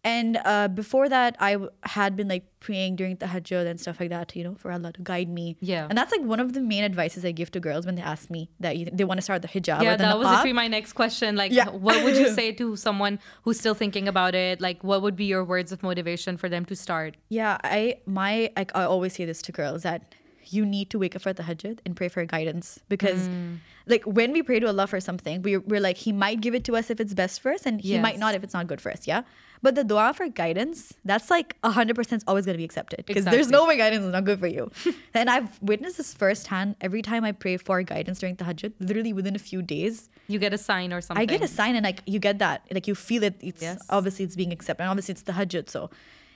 [0.04, 4.10] And uh, before that, I w- had been like praying during tahajjud and stuff like
[4.10, 5.56] that, you know, for Allah to guide me.
[5.60, 5.86] Yeah.
[5.88, 8.30] And that's like one of the main advices I give to girls when they ask
[8.30, 9.82] me that you, they want to start the hijab.
[9.82, 11.34] Yeah, that was literally my next question.
[11.34, 11.68] Like, Yeah.
[11.70, 14.60] what would you say to someone who's still thinking about it?
[14.60, 17.16] Like, what would be your words of motivation for them to start?
[17.28, 20.14] Yeah, I my like I always say this to girls that
[20.52, 23.54] you need to wake up for tahajjud and pray for guidance because Hmm.
[23.86, 26.64] like when we pray to Allah for something, we're, we're like he might give it
[26.64, 28.80] to us if it's best for us and he might not if it's not good
[28.80, 29.06] for us.
[29.06, 29.22] Yeah.
[29.60, 33.24] But the dua for guidance, that's like 100% is always going to be accepted because
[33.24, 34.70] there's no way guidance is not good for you.
[35.14, 39.34] and I've witnessed this firsthand every time I pray for guidance during tahajjud, literally within
[39.34, 41.20] a few days, You get a sign or something.
[41.20, 42.62] I get a sign and like you get that.
[42.70, 43.34] Like you feel it.
[43.40, 43.84] It's Yes.
[43.90, 44.82] obviously it's being accepted.
[44.84, 45.68] And obviously it's tahajjud.
[45.68, 45.90] So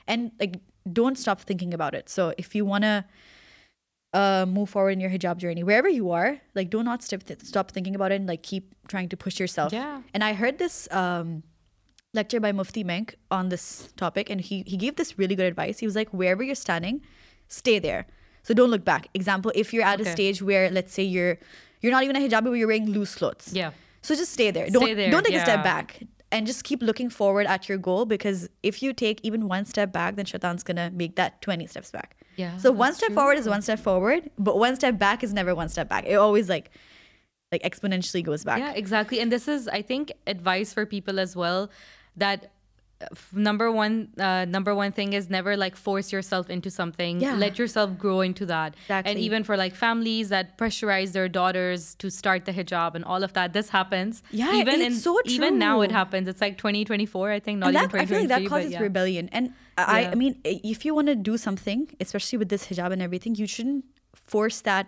[0.09, 0.57] and like
[0.93, 2.09] don't stop thinking about it.
[2.09, 3.05] So if you wanna
[4.13, 7.41] uh move forward in your hijab journey, wherever you are, like do not stop th-
[7.43, 9.73] stop thinking about it and like keep trying to push yourself.
[9.73, 10.03] Yeah.
[10.15, 11.43] And I heard this um
[12.15, 15.79] lecture by Mufti Menk on this topic and he he gave this really good advice.
[15.79, 17.03] He was like, wherever you're standing,
[17.49, 18.07] stay there.
[18.43, 19.09] So don't look back.
[19.15, 21.39] Example, if you're at a stage where let's say you're
[21.81, 23.51] you're not even a hijabi but you're wearing loose clothes.
[23.53, 23.71] Yeah.
[24.03, 24.67] So just stay there.
[24.67, 26.01] Stay don't there, don't take a step back
[26.33, 29.93] and just keep looking forward at your goal because if you take even one step
[29.93, 32.17] back, then shaitan's gonna make that 20 steps back.
[32.37, 35.55] Yeah, So one step forward is one step forward, but one step back is never
[35.55, 36.07] one step back.
[36.07, 36.71] It always like
[37.53, 38.59] like exponentially goes back.
[38.59, 39.21] Yeah, exactly.
[39.21, 41.71] And this is, I think, advice for people as well
[42.17, 42.51] that
[43.33, 47.35] number one uh, number one thing is never like force yourself into something Yeah.
[47.37, 52.11] let yourself grow into that and even for like families that pressurize their daughters to
[52.11, 55.59] start the hijab and all of that this happens Yeah, even it's in so even
[55.59, 58.29] now it happens it's like 2024 i think not and even that, I feel like
[58.29, 58.81] 2023 that causes yeah.
[58.89, 59.29] rebellion.
[59.33, 60.11] And I, Yeah.
[60.13, 63.47] I mean, if you want to do something, especially with this hijab and everything, you
[63.47, 63.85] shouldn't
[64.15, 64.87] force that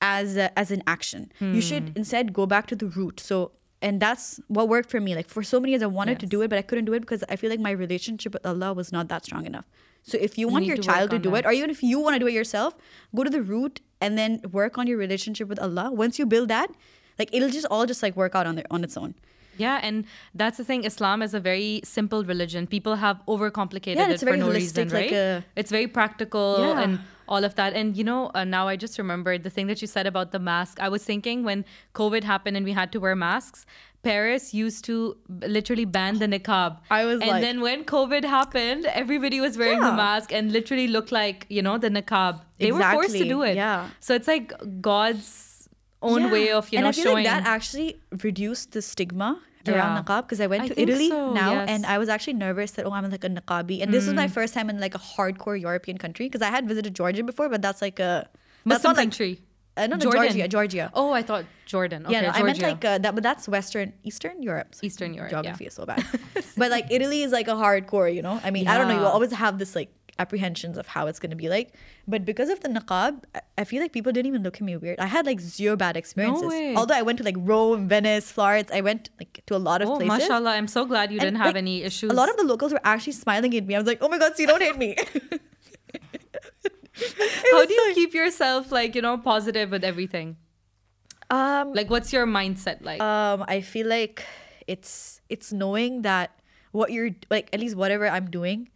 [0.00, 1.22] as a, as an action.
[1.40, 1.60] You Hmm.
[1.68, 3.20] should instead go back to the root.
[3.20, 5.14] So, and that's what worked for me.
[5.14, 7.00] Like for so many years, I wanted to do it, but I couldn't do it
[7.00, 9.66] because I feel like my relationship with Allah was not that strong enough.
[10.04, 11.44] So, if you want need your to child to do that.
[11.44, 12.74] it, or even if you want to do it yourself,
[13.14, 15.90] go to the root and then work on your relationship with Allah.
[15.92, 16.70] Once you build that,
[17.18, 19.14] like it'll just all just like work out on their on its own.
[19.58, 20.84] Yeah, and that's the thing.
[20.84, 22.66] Islam is a very simple religion.
[22.66, 25.12] People have overcomplicated Yeah, and it it's for very no holistic, reason, like right?
[25.12, 26.80] a- it's very practical Yeah.
[26.80, 27.74] and all of that.
[27.74, 30.38] And you know, uh, now I just remembered the thing that you said about the
[30.38, 30.80] mask.
[30.80, 33.66] I was thinking when COVID happened and we had to wear masks.
[34.02, 36.78] Paris used to literally ban the niqab.
[36.90, 40.88] I was and like- then when COVID happened, everybody was wearing the mask and literally
[40.88, 42.40] looked like you know the niqab.
[42.58, 43.54] They were forced to do it.
[43.56, 43.88] yeah.
[44.00, 45.51] So it's like God's
[46.02, 47.24] own way of you and know I feel showing.
[47.24, 47.88] like that actually
[48.28, 49.30] reduced the stigma
[49.66, 49.74] Yeah.
[49.74, 51.68] around niqab because I went I to Italy so, now yes.
[51.72, 54.22] and I was actually nervous that oh I'm like a niqabi and this was Mm.
[54.24, 57.48] my first time in like a hardcore European country because I had visited Georgia before
[57.54, 59.32] but that's like a that's Muslim not like country.
[59.76, 60.22] uh, no, no Jordan.
[60.32, 62.00] Georgia Georgia Oh, I thought Jordan.
[62.06, 65.14] Okay, yeah no, I meant like uh, that but that's Western Eastern Europe So Eastern
[65.18, 65.68] Europe, geography yeah.
[65.72, 66.02] is so bad
[66.60, 69.06] but like Italy is like a hardcore you know I mean I don't know you
[69.16, 69.90] always have this like
[70.22, 71.68] apprehensions of how it's going to be like
[72.14, 73.22] but because of the niqab
[73.62, 75.96] I- feel like people didn't even look at me weird I had like zero bad
[76.02, 76.74] experiences way.
[76.82, 79.88] although I went to like Rome Venice Florence I went like to a lot of
[79.90, 80.50] Oh, places mashallah.
[80.58, 82.10] I'm so glad you And, didn't have like, any issues.
[82.16, 84.18] a lot of the locals were actually smiling at me I was like oh my
[84.24, 84.96] god so you don't hate me
[87.52, 90.36] How do you keep yourself like, you know, positive with everything?
[91.30, 93.00] um Like what's your mindset like?
[93.00, 94.24] um i feel like
[94.66, 96.28] it's it's knowing that
[96.72, 98.68] what you're like at least whatever i'm doing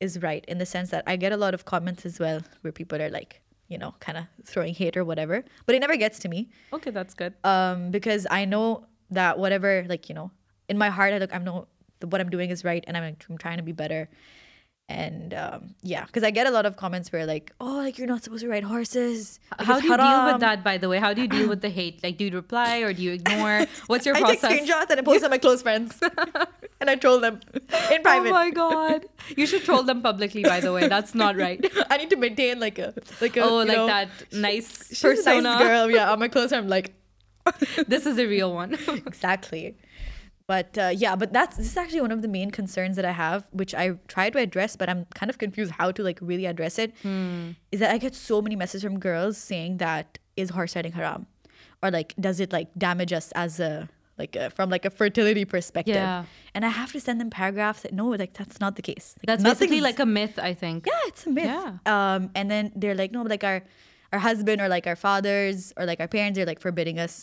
[0.00, 2.72] is right in the sense that i get a lot of comments as well where
[2.72, 6.18] people are like you know kind of throwing hate or whatever but it never gets
[6.18, 7.34] to me okay, that's good.
[7.44, 10.30] um because i know that whatever like you know
[10.68, 11.66] in my heart i look i know
[12.00, 14.08] that what i'm doing is right and i'm, I'm trying to be better
[14.88, 18.08] and um yeah because i get a lot of comments where like oh like you're
[18.08, 20.98] not supposed to ride horses like, How do you deal with that by the way?
[20.98, 22.02] How do you deal with the hate?
[22.02, 23.66] Like do you reply or do you ignore?
[23.86, 24.40] What's your I process?
[24.40, 26.00] take screenshots and I post on my close friends,
[26.80, 27.40] and I troll them
[27.92, 28.28] in private.
[28.28, 29.06] Oh my god.
[29.36, 30.88] You should troll them publicly by the way.
[30.94, 31.64] That's not right.
[31.90, 35.42] I need to maintain like a like a Oh, like know, that nice she's persona.
[35.42, 35.90] nice girl.
[35.90, 36.94] Yeah, on my friend, I'm like
[37.86, 38.74] this is a real one.
[38.88, 39.76] exactly.
[40.46, 43.12] But uh, yeah, but that's this is actually one of the main concerns that I
[43.12, 46.46] have, which I try to address, but I'm kind of confused how to like really
[46.46, 46.92] address it.
[47.02, 47.50] Hmm.
[47.70, 51.26] Is that I get so many messages from girls saying that is horse riding haram,
[51.82, 53.88] or like does it like damage us as a
[54.22, 55.94] like a, from like a fertility perspective?
[55.94, 56.24] Yeah.
[56.54, 59.06] And I have to send them paragraphs that no, like that's not the case.
[59.18, 60.78] Like, That's basically like a myth, I think.
[60.90, 61.44] yeah, it's a myth.
[61.54, 61.70] Yeah.
[61.94, 63.58] Um, and then they're like, no, but like our
[64.12, 67.14] our husband or like our fathers or like our parents are like forbidding us.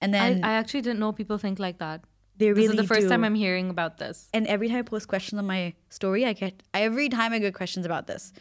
[0.00, 1.98] And then I actually didn't know people think like that.
[2.38, 3.08] they really This is the first do.
[3.12, 4.16] time I'm hearing about this.
[4.36, 5.62] and every time I post questions on my
[5.98, 8.32] story, I get every time I get questions about this.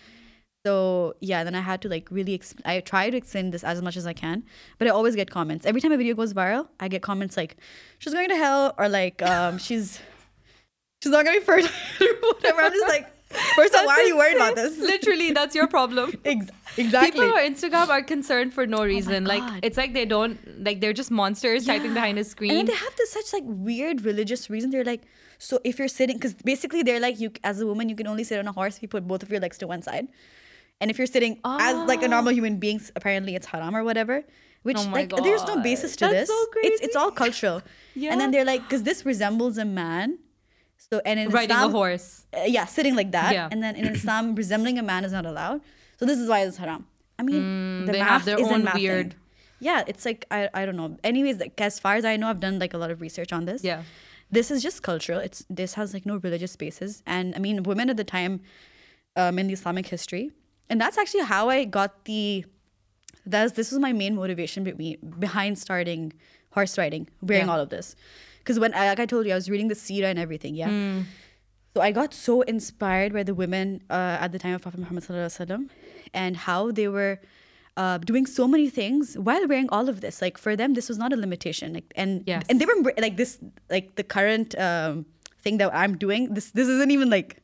[0.68, 2.38] So yeah, then I had to like really.
[2.38, 4.44] Exp- I try to explain this as much as I can,
[4.78, 5.66] but I always get comments.
[5.66, 7.56] Every time a video goes viral, I get comments like,
[8.00, 10.02] "She's going to hell," or like, um, "She's
[11.02, 11.70] she's not going to be fertile,"
[12.02, 12.62] or whatever.
[12.64, 13.08] I'm just like,
[13.56, 14.78] first of all, why are you worried about this?
[14.78, 16.12] Literally, that's your problem.
[16.26, 17.22] Ex- exactly.
[17.22, 19.24] People on Instagram are concerned for no reason.
[19.24, 22.52] like it's like they don't like they're just monsters typing behind a screen.
[22.52, 24.72] And they have this such like weird religious reason.
[24.72, 25.04] They're like,
[25.38, 28.26] so if you're sitting, because basically they're like, you as a woman, you can only
[28.26, 30.10] sit on a horse if you put both of your legs to one side.
[30.80, 34.24] And if you're sitting as like a normal human being, apparently it's haram or whatever.
[34.63, 36.30] Which Oh like there's no basis to That's this.
[36.30, 37.62] so It's it's all cultural.
[37.96, 38.12] Yeah.
[38.12, 40.20] And then they're like, because this resembles a man.
[40.78, 42.26] So and in Riding Islam, a horse.
[42.36, 43.34] uh, yeah, sitting like that.
[43.34, 43.48] Yeah.
[43.52, 45.62] And then in Islam, resembling a man is not allowed.
[46.00, 46.86] So this is why it's haram.
[47.20, 48.82] I mean, the Mm, they have their isn't own mathing.
[48.84, 49.16] weird-
[49.60, 50.98] Yeah, it's like I, I don't know.
[51.04, 53.46] Anyways, like as far as I know, I've done like a lot of research on
[53.46, 53.63] this.
[53.63, 53.84] Yeah.
[54.30, 55.20] This is just cultural.
[55.28, 57.02] It's this has like no religious basis.
[57.06, 58.42] And I mean, women at the time
[59.16, 60.32] um, in the Islamic history,
[60.70, 62.46] and that's actually how I got the.
[63.26, 66.14] That's this was my main motivation be- behind starting
[66.52, 67.54] horse riding, wearing Yeah.
[67.54, 67.96] all of this,
[68.40, 70.56] because when like I told you, I was reading the Sira and everything.
[70.56, 70.70] Yeah.
[70.70, 71.02] Hmm.
[71.76, 75.04] So I got so inspired by the women uh, at the time of Prophet Muhammad
[75.04, 75.70] sallallahu alaihi wasallam,
[76.14, 77.20] and how they were
[77.76, 80.22] uh, doing so many things while wearing all of this.
[80.22, 81.74] Like for them, this was not a limitation.
[81.74, 82.44] Like and Yes.
[82.50, 83.38] and they were like this,
[83.70, 85.06] like the current um,
[85.44, 86.34] thing that I'm doing.
[86.34, 87.44] This this isn't even like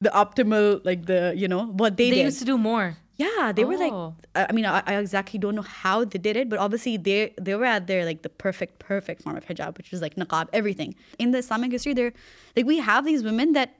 [0.00, 2.24] the optimal, like the you know what they, They did.
[2.26, 2.96] used to do more.
[3.16, 3.92] Yeah, they were like.
[3.92, 4.14] Oh.
[4.36, 7.54] I mean, I, I exactly don't know how they did it, but obviously they they
[7.56, 10.94] were at their like the perfect perfect form of hijab, which was like niqab, everything.
[11.18, 12.12] In the Islamic history, they're
[12.56, 13.70] like we have these women that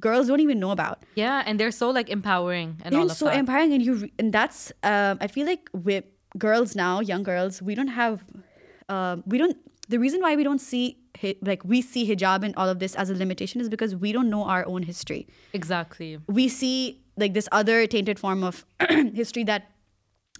[0.00, 1.04] girls don't even know about.
[1.14, 3.36] Yeah, and they're so like empowering and They're all of so that.
[3.38, 6.04] empowering, and you re- and that's um, I feel like with
[6.36, 8.24] girls now, young girls, we don't have
[8.88, 9.56] um, we don't.
[9.88, 10.96] The reason why we don't see
[11.42, 14.30] like we see hijab and all of this as a limitation is because we don't
[14.30, 15.26] know our own history.
[15.52, 16.18] exactly.
[16.26, 18.64] we see like this other tainted form of
[19.14, 19.70] history that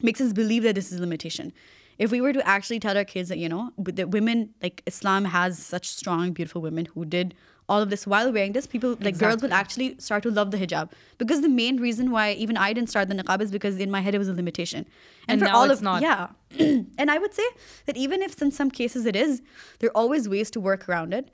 [0.02, 1.52] makes us believe that this is a limitation.
[1.98, 5.26] If we were to actually tell our kids that, you know, the women, like Islam
[5.26, 7.34] has such strong, beautiful women who did
[7.70, 10.58] all of this while wearing this, people, like girls will actually start to love the
[10.62, 10.90] hijab.
[11.18, 14.00] Because the main reason why even I didn't start the niqab is because in my
[14.00, 14.86] head it was a limitation.
[15.28, 16.02] And for now all it's of, not.
[16.02, 16.28] Yeah.
[16.98, 17.48] and I would say
[17.86, 19.40] that even if in some cases it is,
[19.78, 21.30] there are always ways to work around it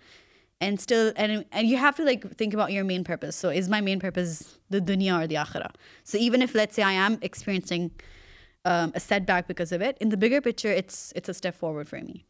[0.61, 3.69] and still and and you have to like think about your main purpose so is
[3.69, 5.73] my main purpose the dunya or the akhirah
[6.03, 7.91] so even if let's say i am experiencing
[8.65, 11.89] um, a setback because of it in the bigger picture it's it's a step forward
[11.89, 12.25] for me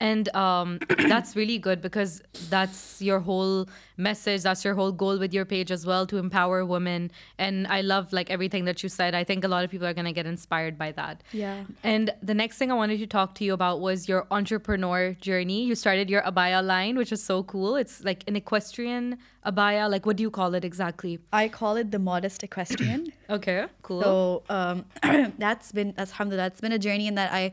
[0.00, 4.42] And um, that's really good because that's your whole message.
[4.42, 7.10] That's your whole goal with your page as well to empower women.
[7.38, 9.14] And I love like everything that you said.
[9.14, 11.22] I think a lot of people are going to get inspired by that.
[11.32, 11.64] Yeah.
[11.84, 15.64] And the next thing I wanted to talk to you about was your entrepreneur journey.
[15.64, 17.76] You started your abaya line, which is so cool.
[17.76, 19.90] It's like an equestrian abaya.
[19.90, 21.18] Like, what do you call it exactly?
[21.32, 24.02] i call it the modest equestrian Okay, cool.
[24.02, 24.84] so um,
[25.38, 27.52] that's been that's alhamdulillah that's been a journey in that i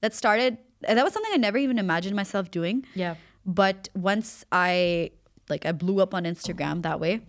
[0.00, 3.14] that started and that was something i never even imagined myself doing yeah.
[3.48, 5.12] But once I
[5.48, 7.20] like I blew up on Instagram that way,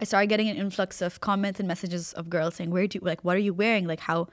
[0.00, 3.04] I started getting an influx of comments and messages of girls saying, "Where do you
[3.04, 3.22] like?
[3.24, 3.86] What are you wearing?
[3.86, 4.28] Like how?"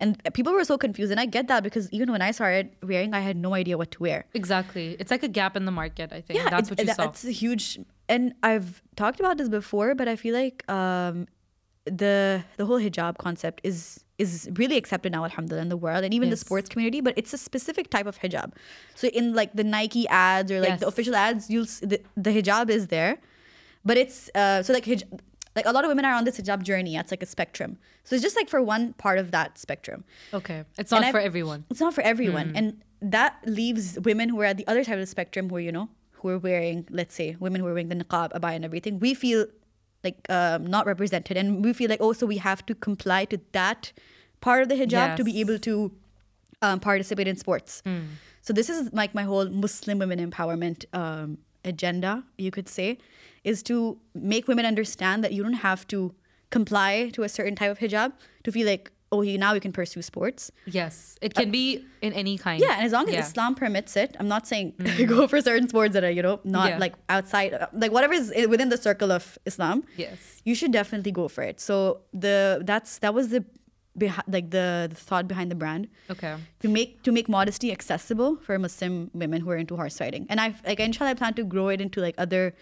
[0.00, 3.14] And people were so confused, and I get that because even when I started wearing,
[3.14, 4.24] I had no idea what to wear.
[4.34, 4.96] Exactly.
[4.98, 6.40] It's like a gap in the market, I think.
[6.40, 7.04] Yeah, that's what you that- saw.
[7.04, 11.28] That's a huge, and I've talked about this before, but I feel like um,
[11.84, 16.12] the the whole hijab concept is is really accepted now, alhamdulillah, in the world and
[16.12, 17.00] even the sports community.
[17.00, 18.52] But it's a specific type of hijab.
[18.94, 22.68] So in like the Nike ads or like the official ads, you'll the, the hijab
[22.68, 23.18] is there,
[23.84, 25.08] but it's uh, so like hij-
[25.56, 26.96] like a lot of women are on this hijab journey.
[26.96, 27.78] It's like a spectrum.
[28.04, 30.64] So it's just like for one part of that spectrum okay.
[30.78, 31.64] It's and not I- for everyone.
[31.70, 35.00] it's not for everyone and that leaves women who are at the other side of
[35.00, 37.94] the spectrum who you know who are wearing let's say women who are wearing the
[37.96, 39.46] niqab abaya and everything we feel
[40.04, 41.36] like um, not represented.
[41.36, 43.92] And we feel like oh so we have to comply to that
[44.40, 45.92] part of the hijab to be able to
[46.62, 47.82] um, participate in sports.
[48.42, 52.98] So this is like my whole muslim women empowerment um, agenda you could say
[53.44, 56.14] is to make women understand that you don't have to
[56.50, 58.12] comply to a certain type of hijab
[58.44, 61.16] to feel like oh you now you can pursue sports Yes.
[61.20, 62.60] It can be in any kind.
[62.60, 63.20] yeah, and as long as Yeah.
[63.26, 64.74] Islam permits it, I'm not saying
[65.06, 66.78] go for certain sports that are you know not Yeah.
[66.78, 69.84] like outside, uh, like whatever is within the circle of Islam.
[69.96, 70.18] Yes.
[70.44, 71.60] you should definitely go for it.
[71.60, 73.44] So the that's that was the
[74.28, 76.36] like the, the thought behind the brand Okay.
[76.60, 80.26] to make to make modesty accessible for Muslim women who are into horse riding.
[80.30, 82.54] And I like inshallah I plan to grow it into like other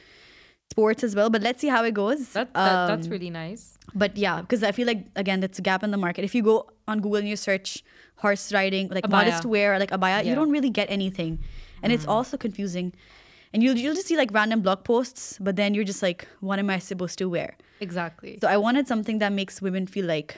[0.71, 1.29] sports as well.
[1.31, 2.31] But let's see how it goes.
[2.33, 3.78] That, that that's Um, really nice.
[3.94, 6.24] But yeah, because I feel like again, that's a gap in the market.
[6.24, 7.83] If you go on Google and you search
[8.16, 9.11] horse riding, like Abaya.
[9.11, 10.22] modest wear, like abaya, Yeah.
[10.22, 10.27] Mm.
[10.27, 11.38] you don't really get anything,
[11.83, 12.92] and it's also confusing.
[13.53, 16.59] And you'll you'll just see like random blog posts, but then you're just like, what
[16.59, 17.57] am I supposed to wear?
[17.81, 18.38] Exactly.
[18.42, 20.37] So I wanted something that makes women feel like,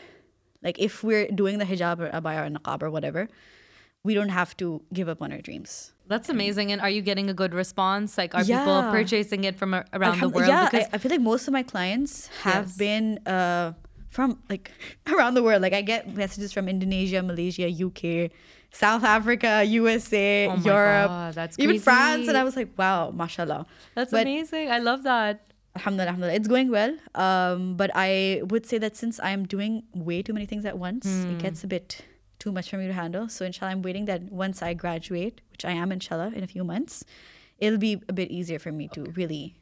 [0.63, 3.29] like if we're doing the hijab or abaya or niqab or whatever,
[4.05, 5.93] we don't have to give up on our dreams.
[6.11, 6.73] That's amazing.
[6.75, 8.19] And are you getting a good response?
[8.19, 10.49] Like, are people purchasing it from around the world?
[10.51, 12.77] Yeah, because I, I feel like most of my clients have Yes.
[12.77, 13.73] been uh,
[14.11, 14.73] from like
[15.15, 15.63] around the world.
[15.63, 18.35] Like I get messages from Indonesia, Malaysia, UK,
[18.75, 22.37] South Africa, USA, Oh Europe, God, that's even France, and.
[22.37, 23.67] I was like, wow, mashallah.
[23.95, 24.71] that's but- amazing.
[24.71, 25.47] I love that.
[25.79, 26.35] Alhamdulillah, alhamdulillah.
[26.35, 26.93] It's going well.
[27.15, 31.07] Um, but I would say that since I'm doing way too many things at once,
[31.07, 31.31] Hmm.
[31.31, 32.03] it gets a bit
[32.41, 33.29] too much for me to handle.
[33.29, 36.65] So inshallah, I'm waiting that once I graduate, which I am inshallah in a few
[36.65, 37.05] months,
[37.59, 39.55] it'll be a bit easier for me to really.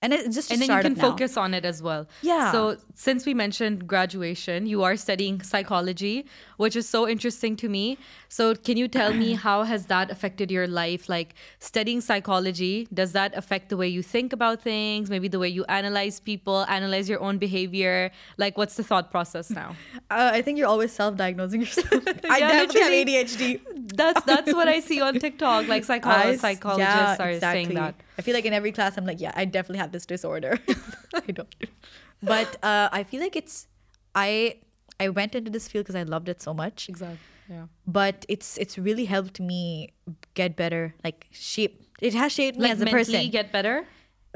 [0.00, 1.10] And it's just to and then you can now.
[1.10, 2.06] focus on it as well.
[2.22, 2.52] Yeah.
[2.52, 6.24] So since we mentioned graduation, you are studying psychology,
[6.56, 7.98] which is so interesting to me.
[8.28, 11.08] So can you tell me how has that affected your life?
[11.08, 15.10] Like studying psychology, does that affect the way you think about things?
[15.10, 18.12] Maybe the way you analyze people, analyze your own behavior?
[18.36, 19.74] Like what's the thought process now?
[20.10, 21.86] Uh, I think you're always self-diagnosing yourself.
[22.30, 23.60] I Yeah, definitely have ADHD.
[23.94, 25.66] That's that's what I see on TikTok.
[25.68, 27.94] Like psycholo- I- psychologists yeah, are saying that.
[28.18, 30.58] I feel like in every class, I'm like, yeah, I definitely have this disorder.
[31.14, 31.54] I don't.
[32.22, 33.66] But uh, I feel like it's
[34.14, 34.56] I
[35.00, 36.88] I went into this field because I loved it so much.
[36.88, 37.18] Exactly.
[37.48, 37.66] Yeah.
[37.86, 39.92] But it's it's really helped me
[40.34, 41.84] get better, like shape.
[42.00, 43.12] It has shaped me Like as a person.
[43.12, 43.84] mentally get better.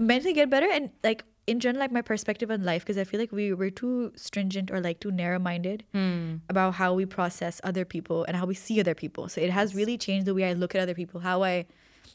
[0.00, 3.20] mentally get better and like in general like my perspective on life because i feel
[3.20, 6.36] like we we're too stringent or like too narrow-minded Hmm.
[6.48, 9.74] about how we process other people and how we see other people so it has
[9.80, 11.66] really changed the way i look at other people how i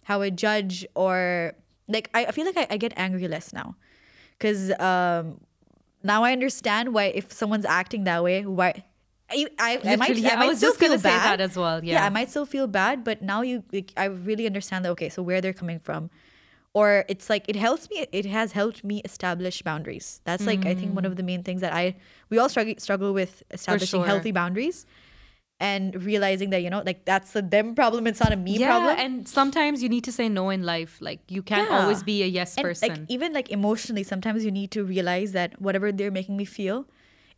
[0.07, 1.53] how i judge or
[1.87, 3.75] like i, I feel like I, I get angry less now
[4.33, 5.39] because um
[6.03, 8.83] now i understand why if someone's acting that way why
[9.29, 11.57] I, I, I might, yeah, I I was still just gonna feel say that as
[11.57, 12.05] well, yeah, yeah.
[12.05, 14.91] I might still feel bad, but now you, like, I really understand that.
[14.91, 16.09] Okay, so where they're coming from,
[16.77, 20.73] or it's like it helps me it has helped me establish boundaries that's like i
[20.75, 21.95] think one of the main things that i
[22.29, 24.05] we all struggle struggle with establishing sure.
[24.05, 24.85] healthy boundaries
[25.59, 28.67] and realizing that you know like that's a them problem it's not a me yeah,
[28.67, 30.97] problem and sometimes you need to say no in life.
[31.01, 31.79] Like you can't Yeah.
[31.81, 32.89] always be a yes and person.
[32.89, 36.85] like even like emotionally sometimes you need to realize that whatever they're making me feel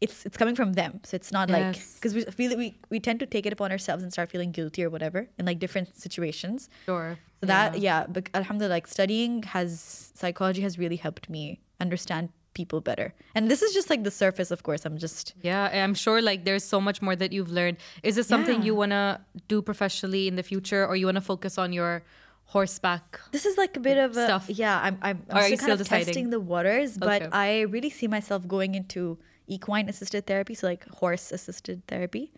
[0.01, 3.19] it's it's coming from them so it's not like because we feel we we tend
[3.19, 6.69] to take it upon ourselves and start feeling guilty or whatever in like different situations
[6.85, 7.17] sure.
[7.41, 12.81] So that yeah, but alhamdulillah, like studying has psychology has really helped me understand people
[12.81, 13.13] better.
[13.35, 14.85] And this is just like the surface, of course.
[14.85, 17.77] I'm just Yeah, I'm sure like there's so much more that you've learned.
[18.03, 18.65] Is this something Yeah.
[18.67, 22.03] you want to do professionally in the future or you want to focus on your
[22.45, 23.19] horseback?
[23.31, 24.49] this is like a bit of a Stuff.
[24.49, 24.79] yeah.
[24.81, 27.29] I'm I'm, I'm you still kind still of testing the waters, but Okay.
[27.31, 32.31] I really see myself going into equine assisted therapy, so like horse assisted therapy.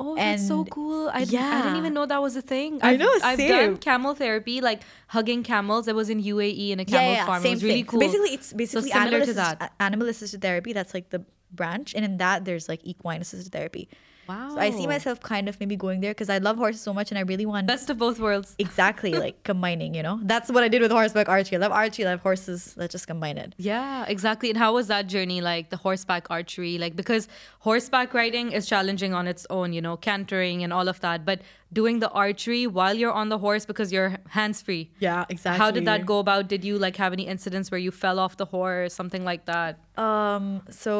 [0.00, 1.08] Oh, that's so cool.
[1.08, 2.78] I, I didn't even know that was a thing.
[2.82, 3.48] I I've, know, I've same.
[3.48, 5.88] done camel therapy, like hugging camels.
[5.88, 7.44] I was in UAE in a camel farm.
[7.44, 7.86] it was really thing.
[7.86, 8.00] cool.
[8.00, 9.72] Basically, it's basically similar animal, to that.
[9.80, 10.72] animal assisted therapy.
[10.72, 13.88] That's like the branch, and in that there's like equine assisted therapy.
[14.28, 14.50] Wow.
[14.54, 17.10] So I see myself kind of maybe going there because I love horses so much,
[17.10, 18.54] and I really want Best of both worlds.
[18.58, 22.04] exactly like combining you know that's what i did with horseback archery i love archery
[22.06, 24.48] i love horses let's just combine it Yeah, exactly.
[24.50, 26.78] And how was that journey like the horseback archery?
[26.78, 27.26] Like because
[27.60, 31.40] horseback riding is challenging on its own, you know, cantering and all of that, but
[31.72, 34.90] doing the archery while you're on the horse because you're hands free.
[35.00, 36.48] yeah exactly How did that go about?
[36.48, 39.78] Did you like have any incidents where you fell off the horse, something like that?
[39.98, 40.94] um so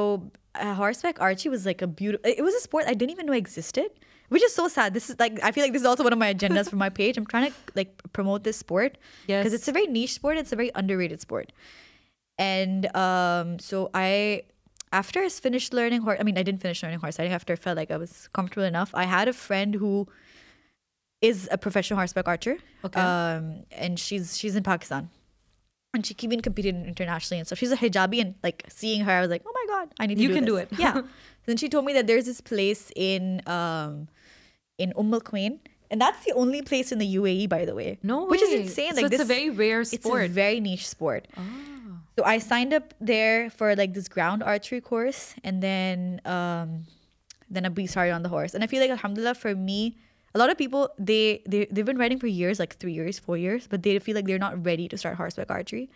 [0.59, 3.33] uh, horseback archery was like a beautiful it was a sport i didn't even know
[3.33, 3.91] existed
[4.29, 6.19] which is so sad this is like i feel like this is also one of
[6.19, 9.43] my agendas for my page i'm trying to like promote this sport Yes.
[9.43, 11.53] because it's a very niche sport it's a very underrated sport
[12.39, 14.43] and um so i
[14.91, 17.57] after I finished learning horse, I mean, I didn't finish learning horse riding after I
[17.57, 18.91] felt like I was comfortable enough.
[18.95, 20.09] I had a friend who
[21.21, 22.57] is a professional horseback archer.
[22.83, 22.99] Okay.
[22.99, 25.11] Um, and she's she's in Pakistan.
[25.95, 27.59] And she even competed internationally and stuff.
[27.59, 30.17] She's a hijabi and like seeing her, I was like, oh my God, I need
[30.17, 30.69] to You do can do it.
[30.79, 31.03] yeah.
[31.47, 34.09] Then she told me that there's this place in um
[34.77, 35.59] in Umm Al Quwain.
[35.91, 37.99] And that's the only place in the UAE, by the way.
[38.03, 38.29] No way.
[38.37, 38.95] Which is insane.
[38.95, 40.29] So Like it's a very rare It's a sport.
[40.31, 41.27] very niche sport.
[41.39, 41.43] Ah.
[42.19, 46.85] So I signed up there for like this ground archery course, and then um,
[47.49, 48.53] then we started on the horse.
[48.55, 49.97] And I feel like Alhamdulillah for me,
[50.39, 53.37] a lot of people they they they've been riding for years, like three years, four
[53.37, 55.91] years, but they feel like they're not ready to start horseback archery.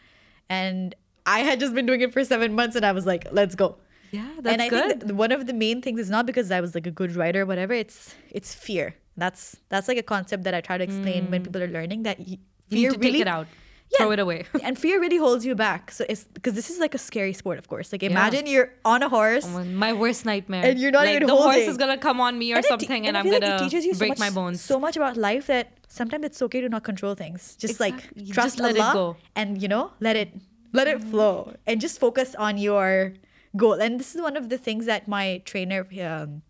[0.49, 3.55] And I had just been doing it for seven months, and I was like, let's
[3.55, 3.76] go.
[4.11, 4.88] Yeah, that's and I good.
[4.88, 7.14] think that one of the main things is not because I was like a good
[7.14, 7.72] rider or whatever.
[7.72, 8.97] It's it's fear.
[9.16, 11.45] That's that's like a concept that I try to explain when mm.
[11.45, 13.47] people are learning that fear really take it out.
[13.93, 13.99] Yeah.
[13.99, 14.45] Throw it away.
[14.62, 15.90] and fear really holds you back.
[15.90, 17.93] So it's because this is like a scary sport, of course.
[17.93, 19.47] Like imagine you're on a horse.
[19.47, 20.64] My worst nightmare.
[20.64, 22.68] And you're not like, even the horse is gonna come on me or And it
[22.68, 24.61] te- something, and, I I'm like gonna you so break much, my bones.
[24.61, 27.57] So much about life that sometimes it's okay to not control things.
[27.57, 28.24] Just Exactly.
[28.24, 30.30] like trust just Allah and you know let it
[30.72, 33.12] let it flow and just focus on your
[33.57, 33.74] goal.
[33.74, 35.86] And this is one of the things that my trainer.
[36.03, 36.43] Um,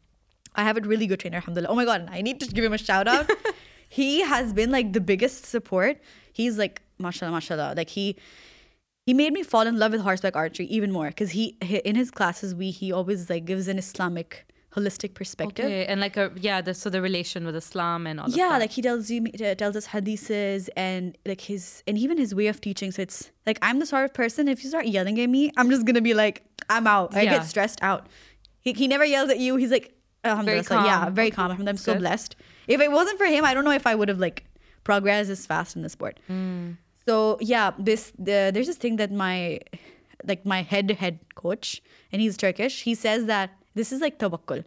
[0.55, 1.73] I have a really good trainer, alhamdulillah.
[1.73, 3.31] Oh my god, I need to give him a shout out.
[3.89, 5.99] he has been like the biggest support.
[6.33, 7.75] He's like, mashallah, mashallah.
[7.77, 8.17] Like he
[9.07, 11.97] he made me fall in love with horseback archery even more because he, he in
[11.97, 14.45] his classes we he always like gives an Islamic
[14.77, 15.67] holistic perspective.
[15.67, 18.29] Okay, and like a yeah, the, so the relation with Islam and all.
[18.31, 18.61] yeah that.
[18.61, 22.47] like he tells you uh, tells us hadiths and like his and even his way
[22.47, 25.29] of teaching so it's like i'm the sort of person if you start yelling at
[25.29, 27.33] me i'm just gonna be like i'm out i Yeah.
[27.39, 28.07] get stressed out
[28.61, 31.77] he, he never yells at you he's like alhamdulillah, so yeah very Okay, calm i'm
[31.77, 32.01] so good.
[32.01, 32.37] blessed
[32.67, 34.45] if it wasn't for him i don't know if i would have like
[34.85, 36.19] progressed is fast in the sport.
[36.27, 36.73] Hmm.
[37.07, 39.61] so yeah this the, there's this thing that my
[40.25, 44.65] like my head head coach and he's turkish he says that this is like tawakkul.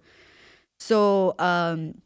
[0.80, 2.02] So um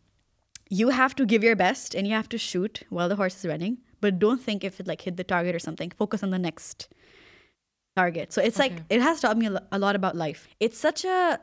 [0.69, 3.45] you have to give your best and you have to shoot while the horse is
[3.45, 6.39] running but don't think if it like hit the target or something focus on the
[6.39, 6.89] next
[7.95, 8.31] target.
[8.31, 10.47] So it's like it has taught me a lot about life.
[10.59, 11.39] It's such a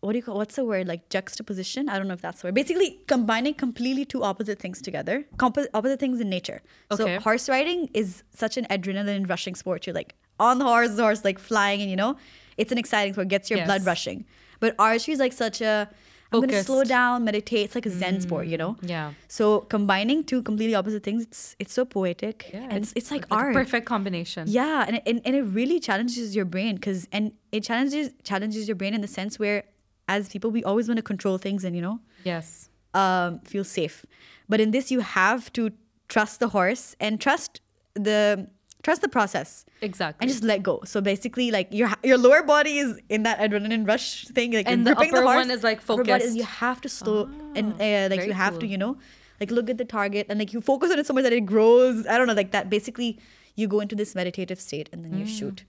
[0.00, 1.88] what do you call what's the word like juxtaposition?
[1.88, 2.54] I don't know if that's the word.
[2.54, 5.24] Basically combining completely two opposite things together.
[5.36, 6.62] Compo- opposite things in nature.
[6.90, 7.16] Okay.
[7.16, 9.86] so horse riding is such an adrenaline rushing sport.
[9.86, 12.16] You're like on the horse the horse like flying and you know
[12.56, 13.28] it's an exciting sport.
[13.28, 14.26] Gets your blood rushing.
[14.60, 15.88] But archery is like such a
[16.32, 17.66] i'm gonna slow down meditate.
[17.66, 18.22] It's like a zen mm-hmm.
[18.22, 18.76] sport you know?
[18.82, 22.50] Yeah, so combining two completely opposite things it's it's so poetic.
[22.52, 23.54] Yeah, and it's, it's like, a art.
[23.54, 24.46] perfect combination.
[24.48, 28.68] yeah and it, and, and it really challenges your brain because and it challenges challenges
[28.68, 29.64] your brain in the sense where
[30.08, 32.68] as people we always want to control things and you know Yes.
[32.94, 34.04] um, feel safe
[34.48, 35.70] but in this you have to
[36.08, 37.60] trust the horse and trust
[37.94, 38.48] the
[38.82, 40.22] trust the process Exactly.
[40.22, 43.86] and just let go so basically like your your lower body is in that adrenaline
[43.86, 46.36] rush thing like And the upper horse, one is, like, upper body is- focused.
[46.36, 48.96] you have to slow and uh, like you have to you know
[49.40, 51.44] like look at the target and like you focus on it so much that it
[51.54, 53.18] grows i don't know like that basically
[53.56, 55.18] you go into this meditative state and then Mm.
[55.20, 55.64] you shoot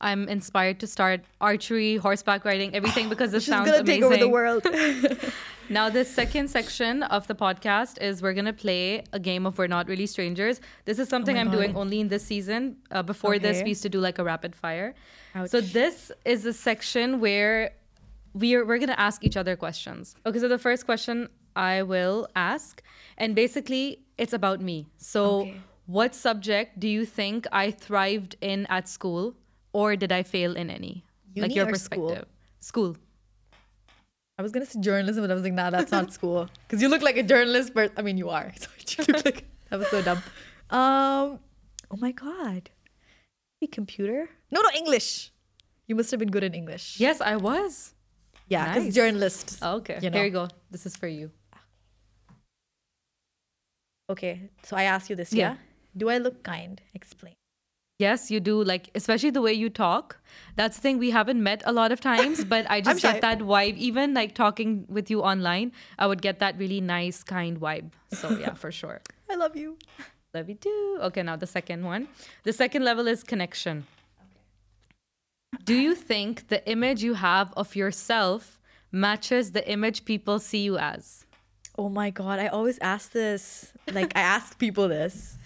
[0.00, 4.02] I'm inspired to start archery, horseback riding, everything because this She's sounds gonna amazing.
[4.02, 4.62] take over the world.
[5.72, 9.68] Now, the second section of the podcast is we're gonna play a game of We're
[9.68, 10.60] Not Really Strangers.
[10.84, 11.52] This is something my I'm God.
[11.58, 12.76] doing only in this season.
[12.90, 14.96] Uh, before this, we used to do like a rapid fire.
[15.36, 15.48] Ouch.
[15.50, 17.70] So this is a section where
[18.34, 20.16] we're we're gonna ask each other questions.
[20.26, 22.82] Okay, so the first question I will ask,
[23.16, 24.88] and basically it's about me.
[24.96, 25.60] So, Okay.
[25.86, 29.36] what subject do you think I thrived in at school,
[29.72, 31.04] or did I fail in any?
[31.36, 32.08] like your or school?
[32.08, 32.28] perspective.
[32.60, 32.96] School.
[34.38, 36.48] I was gonna say journalism, but I was like, nah, that's not school.
[36.66, 38.52] Because you look like a journalist, but I mean, you are.
[38.86, 40.22] So you look like that was so dumb.
[40.70, 41.38] Um,
[41.90, 42.70] oh my god,
[43.60, 44.28] Maybe computer?
[44.50, 45.30] No, no, English.
[45.86, 46.98] You must have been good in English.
[46.98, 47.94] Yes, I was.
[48.48, 48.94] yeah, because nice.
[48.94, 49.58] journalist.
[49.62, 49.96] Oh, okay.
[49.96, 50.22] You Here know.
[50.22, 50.48] you go.
[50.70, 51.30] This is for you.
[54.08, 55.32] Okay, so I ask you this.
[55.32, 55.52] Yeah.
[55.52, 55.56] Yeah.
[55.96, 56.80] Do I look kind?
[56.94, 57.34] Explain.
[58.00, 58.64] Yes, you do.
[58.64, 60.16] Like, especially the way you talk.
[60.56, 60.98] That's the thing.
[60.98, 63.76] We haven't met a lot of times, but I just get that vibe.
[63.76, 67.90] Even like talking with you online, I would get that really nice, kind vibe.
[68.12, 69.02] So, yeah, for sure.
[69.28, 69.76] I love you.
[70.32, 70.98] Love you too.
[71.02, 72.08] Okay, now the second one.
[72.44, 73.86] The second level is connection.
[75.64, 78.58] Do you think the image you have of yourself
[78.90, 81.26] matches the image people see you as?
[81.76, 83.72] Oh my god, I always ask this.
[83.92, 85.36] Like I ask people this.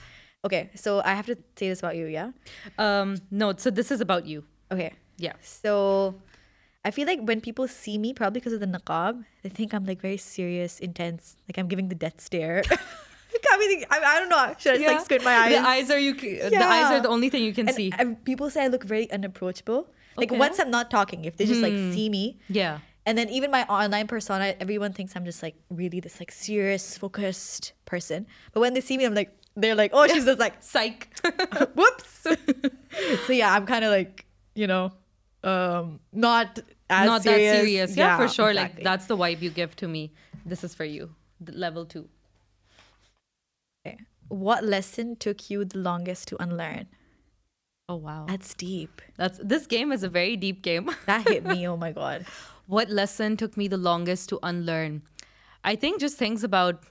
[0.44, 2.30] Okay, so I have to say this about you, yeah?
[2.78, 4.44] Um, no, so this is about you.
[4.70, 4.92] Okay.
[5.16, 5.32] Yeah.
[5.40, 6.16] So
[6.84, 9.84] I feel like when people see me, probably because of the niqab, they think I'm
[9.84, 11.36] like very serious, intense.
[11.48, 12.62] Like I'm giving the death stare.
[13.50, 14.54] I mean, I, I don't know.
[14.58, 15.52] Should I just, like squint my eyes?
[15.52, 16.14] The eyes are you.
[16.14, 17.92] The eyes are the only thing you can and, see.
[17.98, 19.88] and people say I look very unapproachable.
[20.16, 20.38] Like Okay.
[20.38, 22.78] once I'm not talking, if they just like see me, yeah.
[23.04, 26.96] and then even my online persona, everyone thinks I'm just like really this like serious,
[26.96, 28.26] focused person.
[28.52, 31.08] But when they see me, I'm like, they're like, oh, she's just like, Psych.
[31.74, 32.26] whoops.
[33.26, 34.92] so yeah, I'm kind of like, you know,
[35.42, 36.58] um, not
[36.90, 37.52] as Not serious.
[37.52, 37.96] that serious.
[37.96, 38.54] Yeah, for sure.
[38.54, 40.12] Like that's the vibe you give to me.
[40.44, 41.10] This is for you.
[41.46, 42.08] Level two.
[43.86, 43.98] Okay.
[44.28, 46.86] What lesson took you the longest to unlearn?
[47.88, 48.24] Oh wow.
[48.28, 49.02] That's deep.
[49.16, 50.90] That's this game is a very deep game.
[51.06, 51.68] That hit me.
[51.68, 52.24] Oh my god.
[52.66, 55.02] what lesson took me the longest to unlearn?
[55.62, 56.84] I think just things about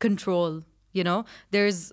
[0.00, 0.62] control.
[0.94, 1.92] You know, there's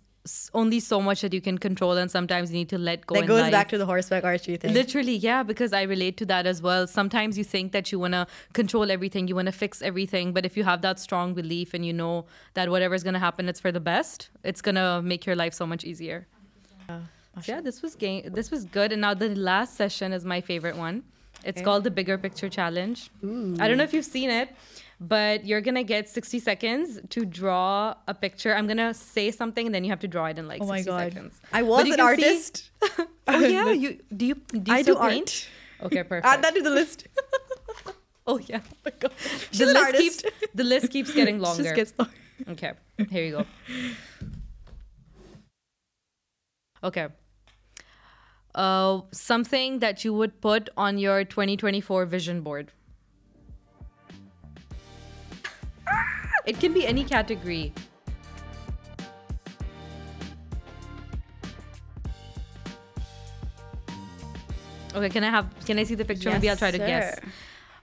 [0.54, 3.16] only so much that you can control, and sometimes you need to let go.
[3.16, 3.52] That goes life.
[3.52, 4.72] back to the horseback archery thing.
[4.74, 6.86] Literally, yeah, because I relate to that as well.
[6.86, 10.46] Sometimes you think that you want to control everything, you want to fix everything, but
[10.46, 13.60] if you have that strong belief and you know that whatever's going to happen, it's
[13.60, 16.28] for the best, it's going to make your life so much easier.
[16.88, 17.02] So
[17.46, 18.30] yeah, this was game.
[18.32, 21.04] This was good, and now the last session is my favorite one.
[21.44, 21.66] It's Okay.
[21.66, 23.10] called the Bigger Picture Challenge.
[23.24, 24.50] I don't know if you've seen it,
[25.02, 28.54] but you're gonna get 60 seconds to draw a picture.
[28.56, 30.72] I'm gonna say something, and then you have to draw it in like oh 60
[30.72, 31.14] my god.
[31.14, 31.42] seconds.
[31.52, 32.70] I was an can see- artist.
[33.28, 35.48] Oh yeah, you do you do you I do paint?
[35.80, 35.86] art.
[35.88, 36.26] Okay, perfect.
[36.26, 37.08] Add that to the list.
[38.28, 38.60] oh yeah.
[38.64, 39.12] oh my god.
[39.52, 40.24] She's The an list artist.
[40.24, 41.64] keeps the list keeps getting longer.
[41.64, 42.14] Just gets longer.
[42.50, 42.74] Okay,
[43.10, 43.46] here you go.
[46.84, 47.08] Okay.
[48.54, 52.72] Uh, something that you would put on your 2024 vision board.
[56.46, 57.74] It can be any category.
[64.94, 66.30] Okay, can I have can I see the picture?
[66.30, 67.20] Maybe I'll try to guess.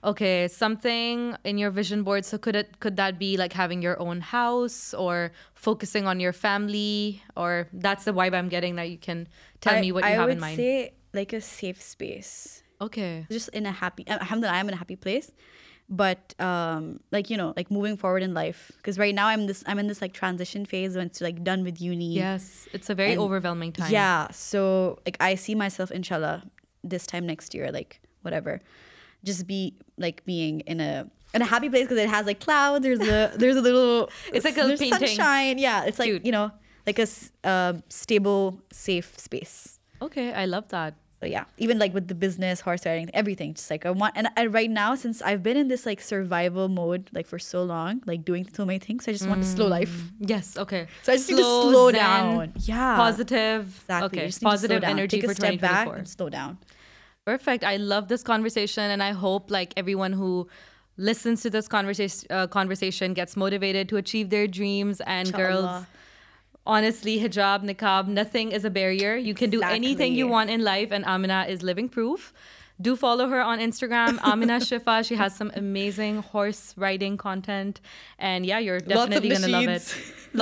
[0.03, 2.23] Okay, something in your vision board.
[2.23, 6.33] So could it could that be like having your own house or focusing on your
[6.33, 9.27] family or that's the vibe I'm getting that you can
[9.59, 10.59] tell I, me what you I have in mind.
[10.59, 12.63] I would say like a safe space.
[12.79, 13.25] okay.
[13.31, 14.07] Just in a happy.
[14.07, 15.31] Uh, alhamdulillah, I'm in a happy place.
[15.91, 19.63] But um, like you know, like moving forward in life, because right now I'm this,
[19.65, 22.13] I'm in this like transition phase when it's like done with uni.
[22.13, 23.91] Yes, it's a very And- overwhelming time.
[23.91, 24.27] Yeah.
[24.31, 26.43] So like I see myself, inshallah,
[26.83, 28.61] this time next year, like whatever,
[29.23, 32.83] just be like being in a in a happy place because it has like clouds.
[32.83, 35.07] There's a there's a little It's like a there's painting.
[35.07, 35.57] sunshine.
[35.57, 35.85] Yeah.
[35.85, 36.23] It's like Cute.
[36.25, 36.51] you know
[36.85, 37.07] like a
[37.43, 39.79] uh, stable, safe space.
[40.03, 40.93] Okay, I love that.
[41.19, 43.53] So yeah, even like with the business, horse riding, everything.
[43.53, 46.69] Just like I want, and I, right now since I've been in this like survival
[46.69, 49.67] mode like for so long, like doing so many things, I just want a slow
[49.67, 50.11] life.
[50.19, 50.87] Yes, okay.
[51.03, 52.53] So I just need to slow zen, down.
[52.59, 52.95] Yeah.
[52.95, 53.67] Positive.
[53.81, 54.05] Exactly.
[54.05, 55.95] Okay, You just need to slow positive energy Take for a step back 2024.
[55.97, 56.57] and slow down.
[57.25, 57.63] Perfect.
[57.65, 60.47] I love this conversation, and I hope like everyone who
[60.95, 65.01] listens to this conversation uh, conversation gets motivated to achieve their dreams.
[65.01, 65.87] And girls, Inshallah.
[66.75, 69.15] Honestly, hijab, niqab, nothing is a barrier.
[69.15, 72.31] You can do anything you want in life, and Aamina is living proof.
[72.81, 75.05] Do follow her on Instagram, Aamina Shifa.
[75.07, 77.81] She has some amazing horse riding content,
[78.19, 79.87] and yeah, you're definitely gonna love it.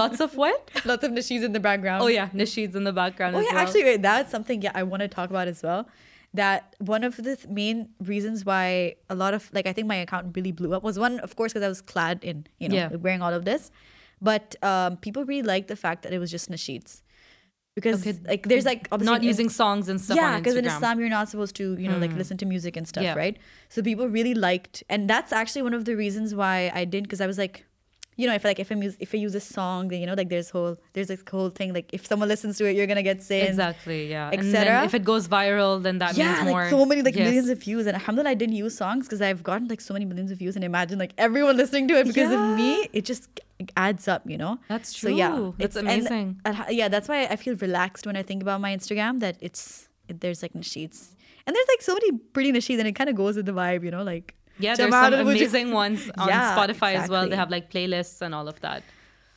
[0.02, 0.70] Lots of what?
[0.92, 2.04] Lots of nasheeds in the background.
[2.04, 3.36] Oh yeah, nasheeds in the background.
[3.38, 3.64] Oh as yeah, well.
[3.64, 5.88] actually, wait, that's something yeah I want to talk about as well.
[6.34, 9.96] That one of the th- main reasons why a lot of like I think my
[9.96, 12.76] account really blew up was one, of course, because I was clad in you know
[12.76, 12.90] Yeah.
[12.92, 13.72] like, wearing all of this,
[14.22, 17.02] but um, people really liked the fact that it was just nasheeds
[17.76, 18.18] because Okay.
[18.26, 20.72] like there's like obviously not in- using songs and stuff yeah, because in Hmm.
[20.72, 23.14] Islam you're not supposed to, you know, like listen to music and stuff, Yeah.
[23.14, 23.38] right?
[23.70, 27.22] So people really liked, and that's actually one of the reasons why I didn't, because
[27.22, 27.66] I was like,
[28.20, 30.16] you know, if like if I use if I use a song, then you know,
[30.22, 33.04] like there's whole there's this whole thing like if someone listens to it, you're gonna
[33.12, 33.50] get sins.
[33.50, 34.32] Exactly, yeah.
[34.34, 34.84] et cetera.
[34.86, 36.70] if it goes viral, then that Yeah, means like more.
[36.70, 37.26] so many like Yes.
[37.28, 40.06] millions of views, and alhamdulillah, I didn't use songs because I've gotten like so many
[40.06, 42.52] millions of views, and imagine like everyone listening to it because Yeah.
[42.52, 43.30] of me, it just
[43.76, 44.60] adds up, you know.
[44.68, 45.12] That's true.
[45.12, 45.52] So yeah.
[45.60, 46.42] That's it's- amazing.
[46.46, 49.20] and yeah, that's why I feel relaxed when I think about my Instagram.
[49.20, 51.10] That it's it, there's like nasheeds,
[51.46, 53.84] and there's like so many pretty nasheeds, and it kind of goes with the vibe,
[53.84, 57.30] you know, like Yeah, there's some amazing ones on Yeah, Spotify as well.
[57.30, 58.84] They have like playlists and all of that.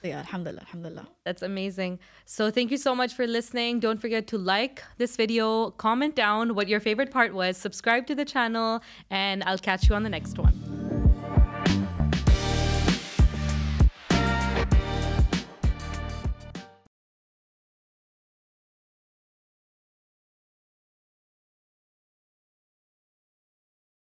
[0.02, 1.08] Yeah, alhamdulillah, alhamdulillah.
[1.24, 1.98] That's amazing.
[2.24, 3.80] So thank you so much for listening.
[3.80, 8.14] Don't forget to like this video, comment down what your favorite part was, subscribe to
[8.14, 10.89] the channel, and I'll catch you on the next one.